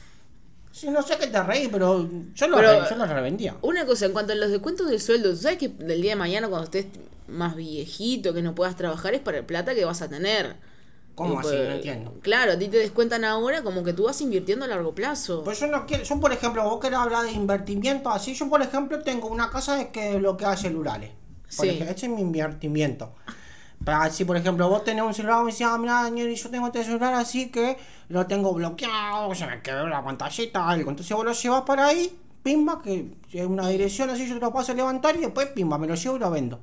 [0.82, 3.56] Sí, no sé qué te reí, pero yo lo, Pero- re- yo lo revendía.
[3.62, 6.16] Una cosa, en cuanto a los descuentos del sueldo, ¿tú sabes que del día de
[6.16, 6.88] mañana cuando estés
[7.28, 10.56] más viejito, que no puedas trabajar, es para el plata que vas a tener?
[11.14, 11.50] ¿Cómo así?
[11.56, 12.16] No entiendo.
[12.24, 15.44] Claro, a ti te descuentan ahora como que tú vas invirtiendo a largo plazo.
[15.44, 18.64] Pues yo no quiero, yo por ejemplo, vos querés hablar de invertimiento así, yo por
[18.64, 21.12] ejemplo tengo una casa que bloquea celulares.
[21.56, 21.70] Por Sí.
[21.74, 23.14] ejemplo, ese es mi invertimiento.
[23.84, 26.50] Pero así, por ejemplo, vos tenés un celular y me decís, ah, mira, Daniel, yo
[26.50, 27.78] tengo este celular así que
[28.10, 30.92] lo tengo bloqueado, se me quedó la pantallita, algo.
[30.92, 34.54] Entonces vos lo llevas para ahí, pimba, que es una dirección así, yo te lo
[34.54, 36.60] paso a levantar y después, pimba, me lo llevo y lo vendo.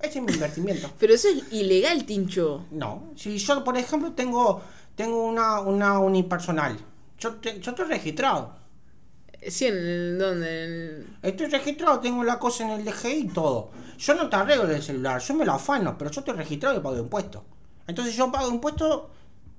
[0.00, 0.90] Ese es mi invertimiento.
[0.98, 2.64] Pero eso es ilegal, Tincho.
[2.72, 4.60] No, si yo, por ejemplo, tengo,
[4.96, 6.76] tengo una, una unipersonal,
[7.18, 8.54] yo, te- yo estoy registrado.
[9.48, 10.64] Sí, en el, ¿dónde?
[10.64, 13.70] En Estoy registrado, tengo la cosa en el DGI y todo.
[13.98, 16.80] Yo no te arreglo el celular, yo me lo afano, pero yo estoy registrado y
[16.80, 17.42] pago impuestos.
[17.86, 19.02] Entonces yo pago impuestos,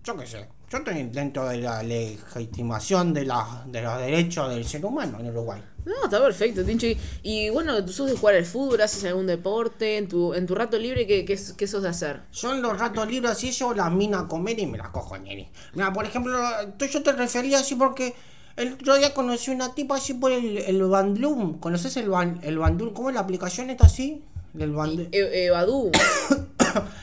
[0.04, 4.66] yo qué sé, yo estoy dentro de la legitimación de, la, de los derechos del
[4.66, 5.62] ser humano en Uruguay.
[5.86, 6.86] No, está perfecto, Tincho.
[6.88, 8.82] Y, y bueno, ¿tú sos de jugar al fútbol?
[8.82, 9.98] ¿Haces algún deporte?
[9.98, 12.24] ¿En tu, en tu rato libre qué, qué, qué sos de hacer?
[12.34, 15.16] Yo en los ratos libres así yo las minas a comer y me las cojo,
[15.16, 15.48] ñeri.
[15.74, 16.38] Mira, por ejemplo,
[16.78, 18.14] tú- yo te refería así porque
[18.58, 21.60] el otro día conocí una tipa así por el, el Bandloom.
[21.60, 22.94] ¿Conoces el, Ban, el Bandloom?
[22.94, 24.24] ¿Cómo es la aplicación esta así?
[24.58, 25.10] El Bandloom.
[25.12, 25.92] E- eh, Badoo.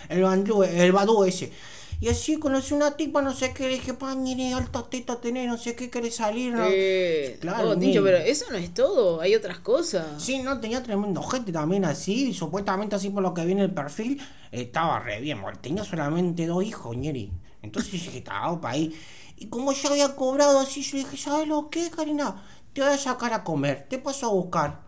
[0.09, 1.53] el Bandú, el Badú ese.
[2.01, 5.47] Y así conocí una tipa, no sé qué, le dije, pa, mire, alta teta tenés,
[5.47, 6.67] no sé qué, querés salir, ¿no?
[6.69, 10.23] Eh, Claro, pero eso no es todo, hay otras cosas.
[10.23, 13.73] Sí, no, tenía tremendo gente también así, y supuestamente así por lo que viene el
[13.73, 17.31] perfil, estaba re bien, porque tenía solamente dos hijos, ñeri.
[17.63, 18.95] Entonces dije, estaba para ahí.
[19.37, 22.43] Y como ya había cobrado así, yo dije, ¿sabes lo que, Karina?
[22.73, 24.85] Te voy a sacar a comer, te paso a buscar.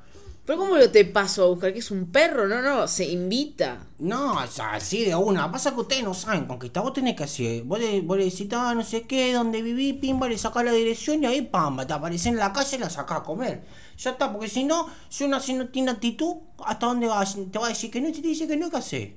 [0.46, 1.72] Pero ¿cómo lo te paso a buscar?
[1.72, 3.84] Que es un perro, no, no, se invita.
[3.98, 5.50] No, o sea, así de una.
[5.50, 6.84] Pasa que ustedes no saben conquistar.
[6.84, 7.64] Vos tenés que hacer.
[7.64, 10.70] Vos le, vos le decís, ah, no sé qué, donde viví, pimba, le sacás la
[10.70, 13.64] dirección y ahí, pamba, te aparece en la calle y la sacás a comer.
[13.98, 17.36] Ya está, porque si no, si uno así no tiene actitud, ¿hasta dónde vas?
[17.50, 19.16] Te va a decir que no y si te dice que no, ¿qué hace?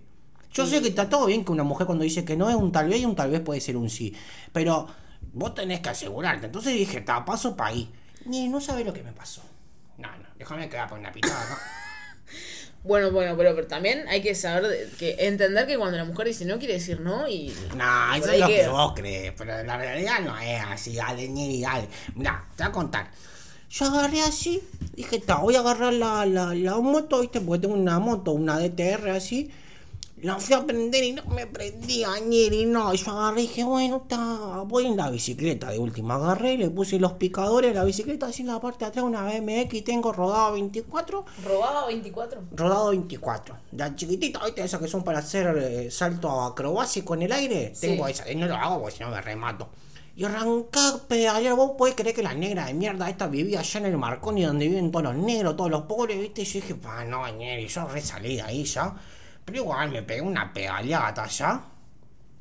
[0.51, 2.71] Yo sé que está todo bien que una mujer cuando dice que no es un
[2.71, 4.15] tal vez y un tal vez puede ser un sí.
[4.51, 4.88] Pero
[5.34, 6.47] vos tenés que asegurarte.
[6.47, 7.91] Entonces dije, está, paso para ahí.
[8.30, 9.41] Y no sabés lo que me pasó.
[9.97, 11.55] No, no, déjame quedar por una pitada, ¿no?
[12.82, 16.45] Bueno, bueno, pero, pero también hay que saber, que entender que cuando la mujer dice
[16.45, 17.53] no, quiere decir no y...
[17.75, 18.69] No, eso es lo que queda.
[18.69, 21.89] vos crees, pero la realidad no es así, dale, ni dale.
[22.15, 23.11] Mirá, te voy a contar.
[23.69, 24.63] Yo agarré así,
[24.93, 27.41] dije, está, voy a agarrar la, la, la moto, ¿viste?
[27.41, 29.51] Porque tengo una moto, una DTR así.
[30.22, 32.93] La fui a prender y no me prendía, ñeri, no.
[32.93, 36.15] Y yo agarré y dije, bueno, está, voy en la bicicleta de última.
[36.15, 39.24] Agarré, le puse los picadores de la bicicleta, así en la parte de atrás, una
[39.24, 42.41] BMX, tengo rodado 24 ¿Robaba 24?
[42.51, 43.55] rodado 24.
[43.72, 44.63] La chiquitita, ¿viste?
[44.63, 47.72] Esas que son para hacer eh, salto acrobático en el aire.
[47.74, 47.88] Sí.
[47.88, 48.30] Tengo esa.
[48.30, 49.70] Y no lo hago porque si no me remato.
[50.17, 51.55] Y arrancá a pedalear.
[51.55, 54.67] Vos podés creer que la negra de mierda esta vivía allá en el Marconi donde
[54.67, 56.41] viven todos los negros, todos los pobres, ¿viste?
[56.41, 58.93] Y yo dije, pa, no, ñeri, yo resalí de ahí ya.
[59.50, 61.62] Pero igual me pegué una pedaleada allá.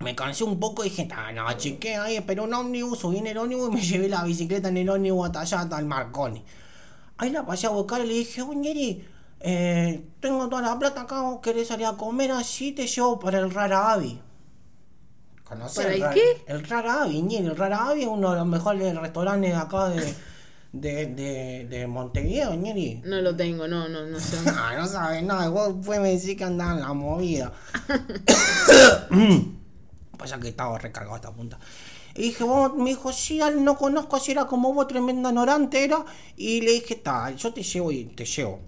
[0.01, 3.27] Me cansé un poco y dije, ah, no, chiqué ahí, esperé un ómnibus, subí en
[3.29, 6.45] el ómnibus y me llevé la bicicleta en el ómnibus hasta allá, hasta el Marconi.
[7.17, 9.05] Ahí la pasé a buscar y le dije, oye,
[9.41, 13.39] eh, tengo toda la plata acá, vos querés salir a comer así, te llevo para
[13.39, 14.21] el Rara Avi.
[15.45, 16.45] ¿Conocés ¿Para el Rara- qué?
[16.47, 19.89] El Rara Avi, Ñeri, el Rara Avi es uno de los mejores restaurantes de acá
[19.89, 20.15] de,
[20.73, 23.01] de, de, de Montevideo, Ñeri.
[23.05, 24.37] No lo tengo, no, no, no sé.
[24.47, 27.53] Ah, no sabes nada, vos después me decís que andaba en la movida.
[30.19, 31.59] Pasa que estaba recargado esta punta.
[32.15, 36.05] Y dije, vos, me dijo, sí, no conozco si era como vos, tremenda ignorante era.
[36.37, 38.59] Y le dije, está, yo te llevo y te llevo.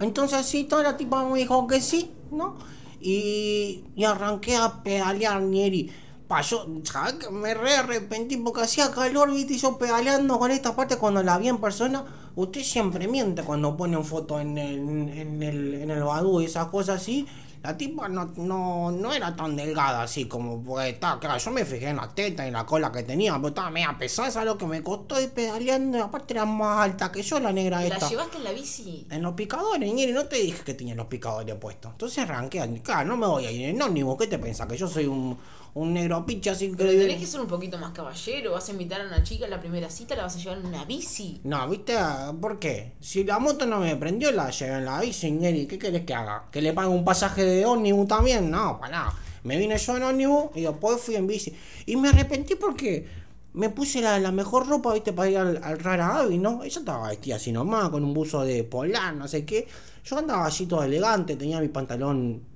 [0.00, 2.58] Entonces así, toda la tipa me dijo que sí, ¿no?
[3.00, 5.90] Y, y arranqué a pedalear, Nieri.
[6.26, 10.50] Pa, yo, ¿sabes que Me re arrepentí porque hacía calor, viste, y yo pedaleando con
[10.50, 12.04] esta parte cuando la vi en persona.
[12.36, 16.66] Usted siempre miente cuando pone foto en el, en el, en el Badoo y esas
[16.66, 17.26] cosas así.
[17.62, 21.64] La tipa no, no, no era tan delgada así como porque estaba, claro, yo me
[21.64, 24.48] fijé en la teta y en la cola que tenía, pero estaba media pesada, ¿sabes
[24.48, 25.96] lo que me costó ir pedaleando?
[25.96, 28.06] Y aparte era más alta que yo la negra ¿La esta.
[28.06, 29.06] llevaste en la bici?
[29.10, 31.92] En los picadores, Ñeri, no te dije que tenía los picadores puestos.
[31.92, 34.66] Entonces arranqué, claro, no me voy a ir en ómnibus, ¿qué te pensás?
[34.66, 35.38] Que yo soy un,
[35.74, 36.96] un negro picha así Pero que...
[36.96, 38.52] tenés que ser un poquito más caballero.
[38.52, 40.66] Vas a invitar a una chica a la primera cita, la vas a llevar en
[40.66, 41.40] una bici.
[41.44, 41.94] No, ¿viste?
[42.40, 42.92] ¿Por qué?
[43.00, 45.66] Si la moto no me prendió, la llevé en la bici, Ñeri.
[45.66, 46.44] ¿Qué querés que haga?
[46.50, 48.50] ¿Que le pague un pasaje de ómnibus también?
[48.50, 49.14] No, para nada.
[49.42, 51.52] Me vine yo en ómnibus y después fui en bici.
[51.86, 53.06] Y me arrepentí porque
[53.54, 55.12] me puse la, la mejor ropa, ¿viste?
[55.12, 56.62] Para ir al, al Rara Avi, ¿no?
[56.62, 59.66] Ella estaba vestida así nomás, con un buzo de polar, no sé qué.
[60.04, 62.53] Yo andaba así todo elegante, tenía mi pantalón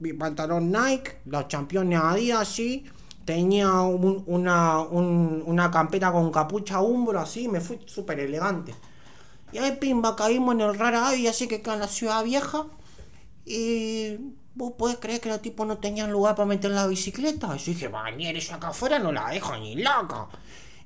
[0.00, 2.84] mi pantalón Nike, los championes Adidas así,
[3.24, 8.74] tenía un- una, un- una campera con capucha umbro así, me fui súper elegante.
[9.52, 12.66] Y ahí pimba caímos en el Rara Avi, así que acá en la ciudad vieja.
[13.44, 14.16] Y
[14.54, 17.56] vos podés creer que los tipos no tenían lugar para meter la bicicleta.
[17.56, 20.28] Yo dije, bañere, yo acá afuera no la dejo ni loca.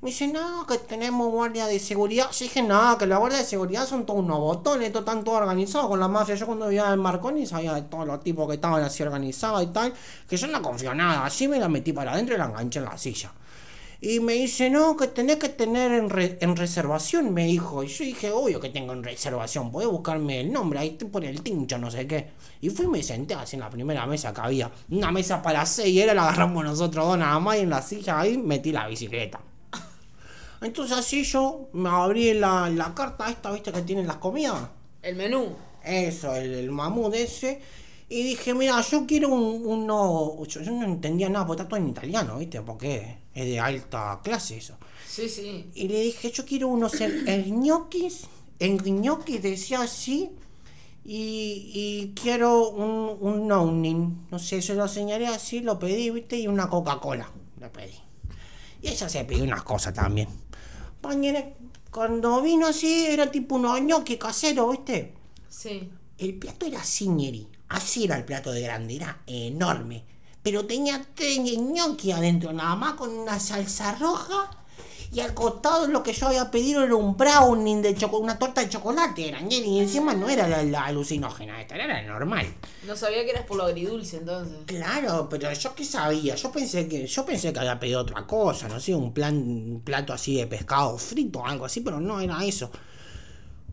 [0.02, 2.28] Me dice, no, que tenemos guardia de seguridad.
[2.32, 5.38] Yo dije, no, que la guardia de seguridad son todos unos botones, esto están todos
[5.38, 6.34] organizados con la mafia.
[6.34, 9.66] Yo cuando vivía en Marconi sabía de todos los tipos que estaban así organizados y
[9.66, 9.94] tal,
[10.28, 11.24] que yo no confío nada.
[11.24, 13.32] Así me la metí para adentro y la enganché en la silla.
[14.00, 17.84] Y me dice, no, que tenés que tener en, re- en reservación, me dijo.
[17.84, 21.30] Y yo dije, obvio que tengo en reservación, podés buscarme el nombre, ahí te pone
[21.30, 22.30] el tincho, no sé qué.
[22.60, 24.68] Y fui y me senté así en la primera mesa que había.
[24.90, 28.18] Una mesa para seis, era la agarramos nosotros dos nada más y en la silla
[28.18, 29.38] ahí metí la bicicleta.
[30.62, 34.68] Entonces así yo me abrí la, la carta esta, viste, que tienen las comidas.
[35.02, 35.56] El menú.
[35.84, 37.60] Eso, el, el mamut ese.
[38.08, 40.44] Y dije, mira, yo quiero un, uno.
[40.44, 42.60] Yo, yo no entendía nada, porque está todo en italiano, ¿viste?
[42.60, 44.76] Porque es de alta clase eso.
[45.08, 45.70] Sí, sí.
[45.74, 46.92] Y le dije, yo quiero unos
[47.46, 48.26] ñoquis.
[48.58, 50.30] El ñoquis decía así.
[51.04, 54.26] Y, y quiero un, un Nounin.
[54.30, 56.38] No sé, yo lo señalé así, lo pedí, ¿viste?
[56.38, 57.28] Y una Coca-Cola.
[57.58, 57.96] Lo pedí.
[58.82, 60.28] Y ella se pidió unas cosas también.
[61.90, 65.14] Cuando vino así, era tipo unos ñoquis caseros, ¿viste?
[65.48, 65.90] Sí.
[66.16, 67.48] El plato era ñeri.
[67.68, 70.04] Así era el plato de grande, era enorme.
[70.42, 74.61] Pero tenía tres ñoqui adentro, nada más con una salsa roja
[75.12, 78.62] Y al costado lo que yo había pedido era un brownie de choco una torta
[78.62, 82.46] de chocolate, era, y encima no era la, la alucinógena, esta era la normal.
[82.86, 84.56] No sabía que eras por lo agridulce entonces.
[84.64, 88.68] Claro, pero yo qué sabía, yo pensé que, yo pensé que había pedido otra cosa,
[88.68, 92.18] no sé, un plan, un plato así de pescado frito o algo así, pero no
[92.18, 92.70] era eso.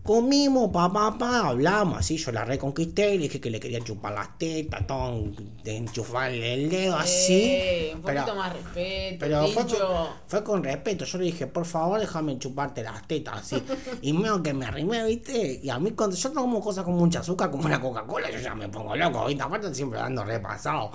[0.09, 4.11] Comimos, pa, pa, pa, hablamos, así, yo la reconquisté, le dije que le quería chupar
[4.11, 5.25] las tetas, todo,
[5.63, 7.43] de enchufarle el dedo, así.
[7.43, 11.45] Eh, un poquito pero- más respeto, Pero fue con, fue con respeto, yo le dije,
[11.45, 13.63] por favor, déjame chuparte las tetas, así.
[14.01, 15.59] Y medio que me arrimé, ¿viste?
[15.61, 18.55] Y a mí, cuando yo tomo cosas con mucha azúcar, como una Coca-Cola, yo ya
[18.55, 19.43] me pongo loco, ¿viste?
[19.43, 20.89] Aparte, siempre dando repasado.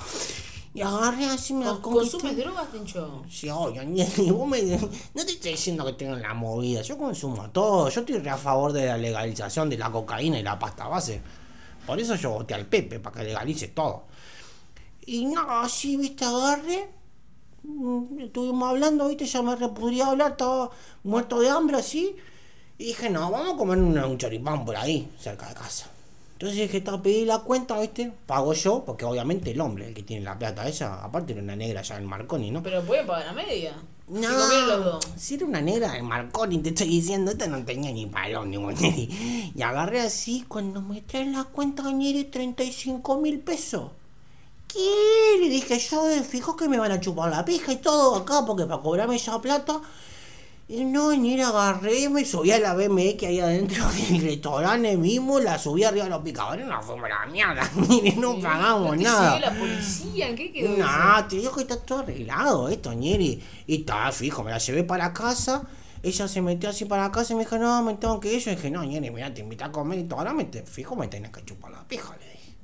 [0.75, 2.18] Y agarré así, me ¿Con- conquisté.
[2.18, 3.22] ¿Consumes drogas, Tincho?
[3.31, 7.49] Sí, obvio, y vos me, no te estoy diciendo que tengo la movida, yo consumo
[7.51, 10.89] todo, yo estoy re a favor de la legalización de la cocaína y la pasta
[10.89, 11.20] base.
[11.87, 14.05] Por eso yo voté al Pepe, para que legalice todo.
[15.07, 16.89] Y no, así, viste, agarré,
[17.62, 20.70] mm, estuvimos hablando, viste, ya me repudría hablar, estaba
[21.05, 22.16] muerto de hambre así.
[22.79, 25.91] Y dije, no, vamos a comer un, un choripán por ahí, cerca de casa.
[26.45, 30.03] Entonces dije, está, pedí la cuenta, viste, pago yo, porque obviamente el hombre, el que
[30.03, 32.63] tiene la plata, ella, aparte era una negra ya en Marconi, ¿no?
[32.63, 33.75] Pero pueden pagar a media.
[34.09, 35.09] No, Si comieron los dos.
[35.17, 38.59] si era una negra de Marconi, te estoy diciendo, esta no tenía ni palón ni
[38.59, 39.53] moneri.
[39.57, 43.93] Y agarré así, cuando me traen la cuenta, Ñeri, 35 mil pesos.
[44.69, 45.39] ¿Qué?
[45.41, 48.45] Le dije yo, eh, fijo que me van a chupar la pija y todo acá,
[48.47, 49.81] porque para cobrarme esa plata.
[50.67, 55.59] Y no, Ñeri, agarré, me subí a la BMX ahí adentro del restaurante mismo, la
[55.59, 59.41] subí arriba de los picadores, no a la mierda, Ñeri, no pagamos ¿No te nada.
[59.41, 60.29] la policía?
[60.29, 60.77] ¿En qué quedó?
[60.79, 63.43] No, te digo que está todo arreglado esto, Ñeri.
[63.67, 65.65] Y está, fijo, me la llevé para casa.
[66.03, 68.41] Ella se metió así para casa y me dijo, no, me tengo que ir.
[68.41, 70.19] Yo dije, no, Ñeri, mira, te invité a comer y todo.
[70.21, 72.57] Ahora me te, fijo, me tenés que chupar la pija, le dije.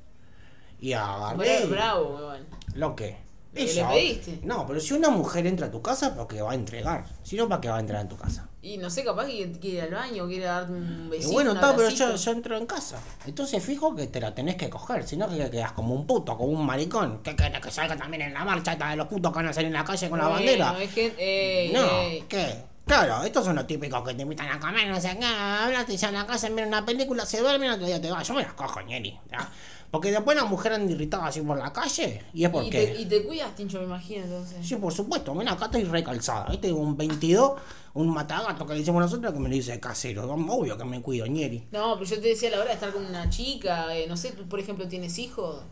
[0.80, 1.66] Y agarré.
[1.66, 2.46] Bravo, bravo, igual.
[2.74, 3.29] ¿Lo que?
[3.54, 4.40] Que le pediste.
[4.44, 7.04] No, pero si una mujer entra a tu casa, porque va a entregar.
[7.24, 8.48] Si no, ¿para qué va a entrar en tu casa?
[8.62, 11.32] Y no sé, capaz que quiere ir al baño, quiere darte un Y besito.
[11.32, 12.98] bueno, un está, pero ya, ya entró en casa.
[13.26, 16.36] Entonces fijo que te la tenés que coger, si no que quedas como un puto,
[16.36, 17.22] como un maricón.
[17.24, 19.68] ¿Qué querés que salga también en la marcha de los putos que van a salir
[19.68, 20.82] en la calle con la Bueno, bandera?
[20.82, 22.24] es que- ey, No, ey.
[22.28, 22.70] ¿qué?
[22.86, 26.08] Claro, estos son los típicos que te invitan a comer, no sé qué, hablaste ya
[26.08, 28.26] en la casa, miran una película, se duermen y otro día te vas.
[28.26, 29.18] Yo me las cojo, ñeri.
[29.30, 29.48] ¿ya?
[29.90, 32.70] Porque después la mujer anda irritada así por la calle y es Y porque...
[32.70, 34.64] te, y te cuidas, Tincho, me imagino, entonces.
[34.64, 36.46] Sí, por supuesto, mira, acá estoy recalzada.
[36.48, 36.72] ¿Viste?
[36.72, 37.52] Un 22,
[37.94, 40.32] un matagato que le decimos nosotros que me lo dice casero.
[40.32, 41.66] Obvio que me cuido, ñeri.
[41.72, 44.16] No, pero yo te decía a la hora de estar con una chica, eh, no
[44.16, 45.62] sé, tú por ejemplo tienes hijos.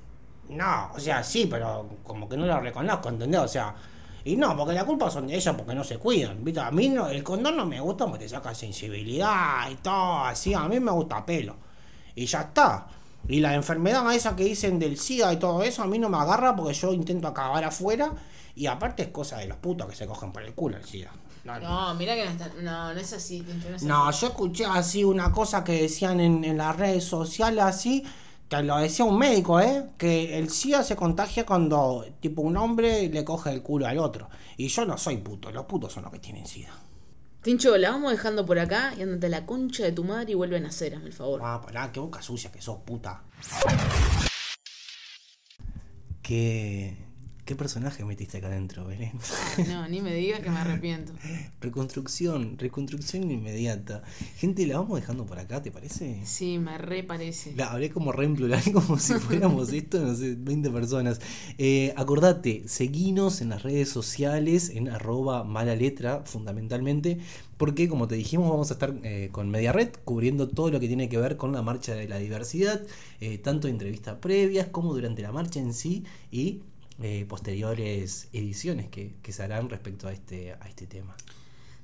[0.48, 3.40] No, o sea, sí, pero como que no lo reconozco, ¿entendés?
[3.40, 3.74] O sea,
[4.24, 6.60] y no, porque la culpa son de ellas porque no se cuidan, ¿viste?
[6.60, 10.54] A mí no, el condón no me gusta porque te saca sensibilidad y todo, así,
[10.54, 11.54] a mí me gusta pelo.
[12.14, 12.88] Y ya está.
[13.26, 16.16] Y la enfermedad esa que dicen del SIDA y todo eso, a mí no me
[16.18, 18.12] agarra porque yo intento acabar afuera
[18.54, 21.12] y aparte es cosa de los putos que se cogen por el culo el SIDA.
[21.44, 22.48] No, No, mira que no está.
[22.60, 24.20] No, no es así, no es no, así.
[24.20, 28.04] yo escuché así una cosa que decían en, en las redes sociales así,
[28.48, 29.84] que lo decía un médico, ¿eh?
[29.98, 34.28] Que el SIDA se contagia cuando, tipo, un hombre le coge el culo al otro.
[34.56, 36.72] Y yo no soy puto, los putos son los que tienen SIDA.
[37.48, 40.34] Tincho, la vamos dejando por acá y andate a la concha de tu madre y
[40.34, 41.40] vuelve a nacer, hazme el favor.
[41.42, 43.22] Ah, pará, qué boca sucia que sos, puta.
[46.20, 47.07] ¿Qué,
[47.48, 49.12] qué personaje metiste acá adentro, Belén?
[49.68, 51.14] No, ni me digas que me arrepiento.
[51.62, 54.02] reconstrucción, reconstrucción inmediata.
[54.36, 56.20] Gente, la vamos dejando por acá, ¿te parece?
[56.26, 57.54] Sí, me re parece.
[57.56, 61.22] La hablé como re en plural, como si fuéramos esto, no sé, 20 personas.
[61.56, 67.16] Eh, acordate, seguinos en las redes sociales, en arroba mala letra, fundamentalmente,
[67.56, 70.86] porque como te dijimos, vamos a estar eh, con Media Red cubriendo todo lo que
[70.86, 72.82] tiene que ver con la marcha de la diversidad,
[73.22, 76.60] eh, tanto entrevistas previas como durante la marcha en sí y
[77.02, 81.16] eh, posteriores ediciones que, que se harán respecto a este, a este tema.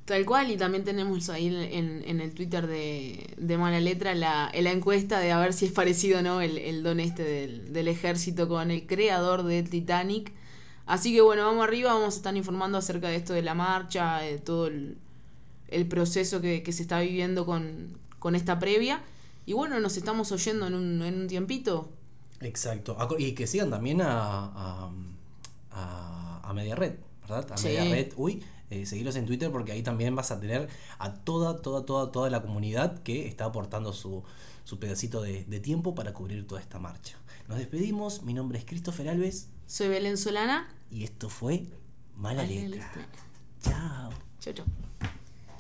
[0.05, 4.53] Tal cual, y también tenemos ahí en, en el Twitter de, de Mala Letra la,
[4.55, 7.73] la encuesta de a ver si es parecido o no el, el don este del,
[7.73, 10.33] del ejército con el creador del Titanic.
[10.85, 14.19] Así que bueno, vamos arriba, vamos a estar informando acerca de esto de la marcha,
[14.19, 14.99] de todo el,
[15.69, 19.03] el proceso que, que se está viviendo con, con esta previa.
[19.47, 21.91] Y bueno, nos estamos oyendo en un, en un tiempito.
[22.41, 22.97] Exacto.
[23.19, 24.11] Y que sigan también a,
[24.47, 24.91] a,
[25.71, 27.53] a, a Media Red, ¿verdad?
[27.53, 27.69] A Sí.
[27.69, 30.69] Media Red, uy, eh, seguirlos en Twitter porque ahí también vas a tener
[30.99, 34.25] a toda, toda, toda, toda la comunidad que está aportando su,
[34.65, 37.17] su pedacito de, de tiempo para cubrir toda esta marcha.
[37.49, 40.69] Nos despedimos, mi nombre es Christopher Alves Soy Belén Solana.
[40.91, 41.67] y esto fue
[42.17, 42.69] Mala Mala Letra.
[42.69, 43.09] Letra.
[43.63, 44.11] Chao.
[44.41, 44.67] Chau, chau.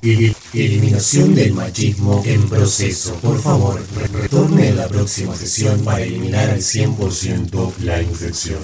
[0.04, 3.14] El- Eliminación del machismo en proceso.
[3.22, 8.60] Por favor, re- retorne a la próxima sesión para eliminar al 100% la infección.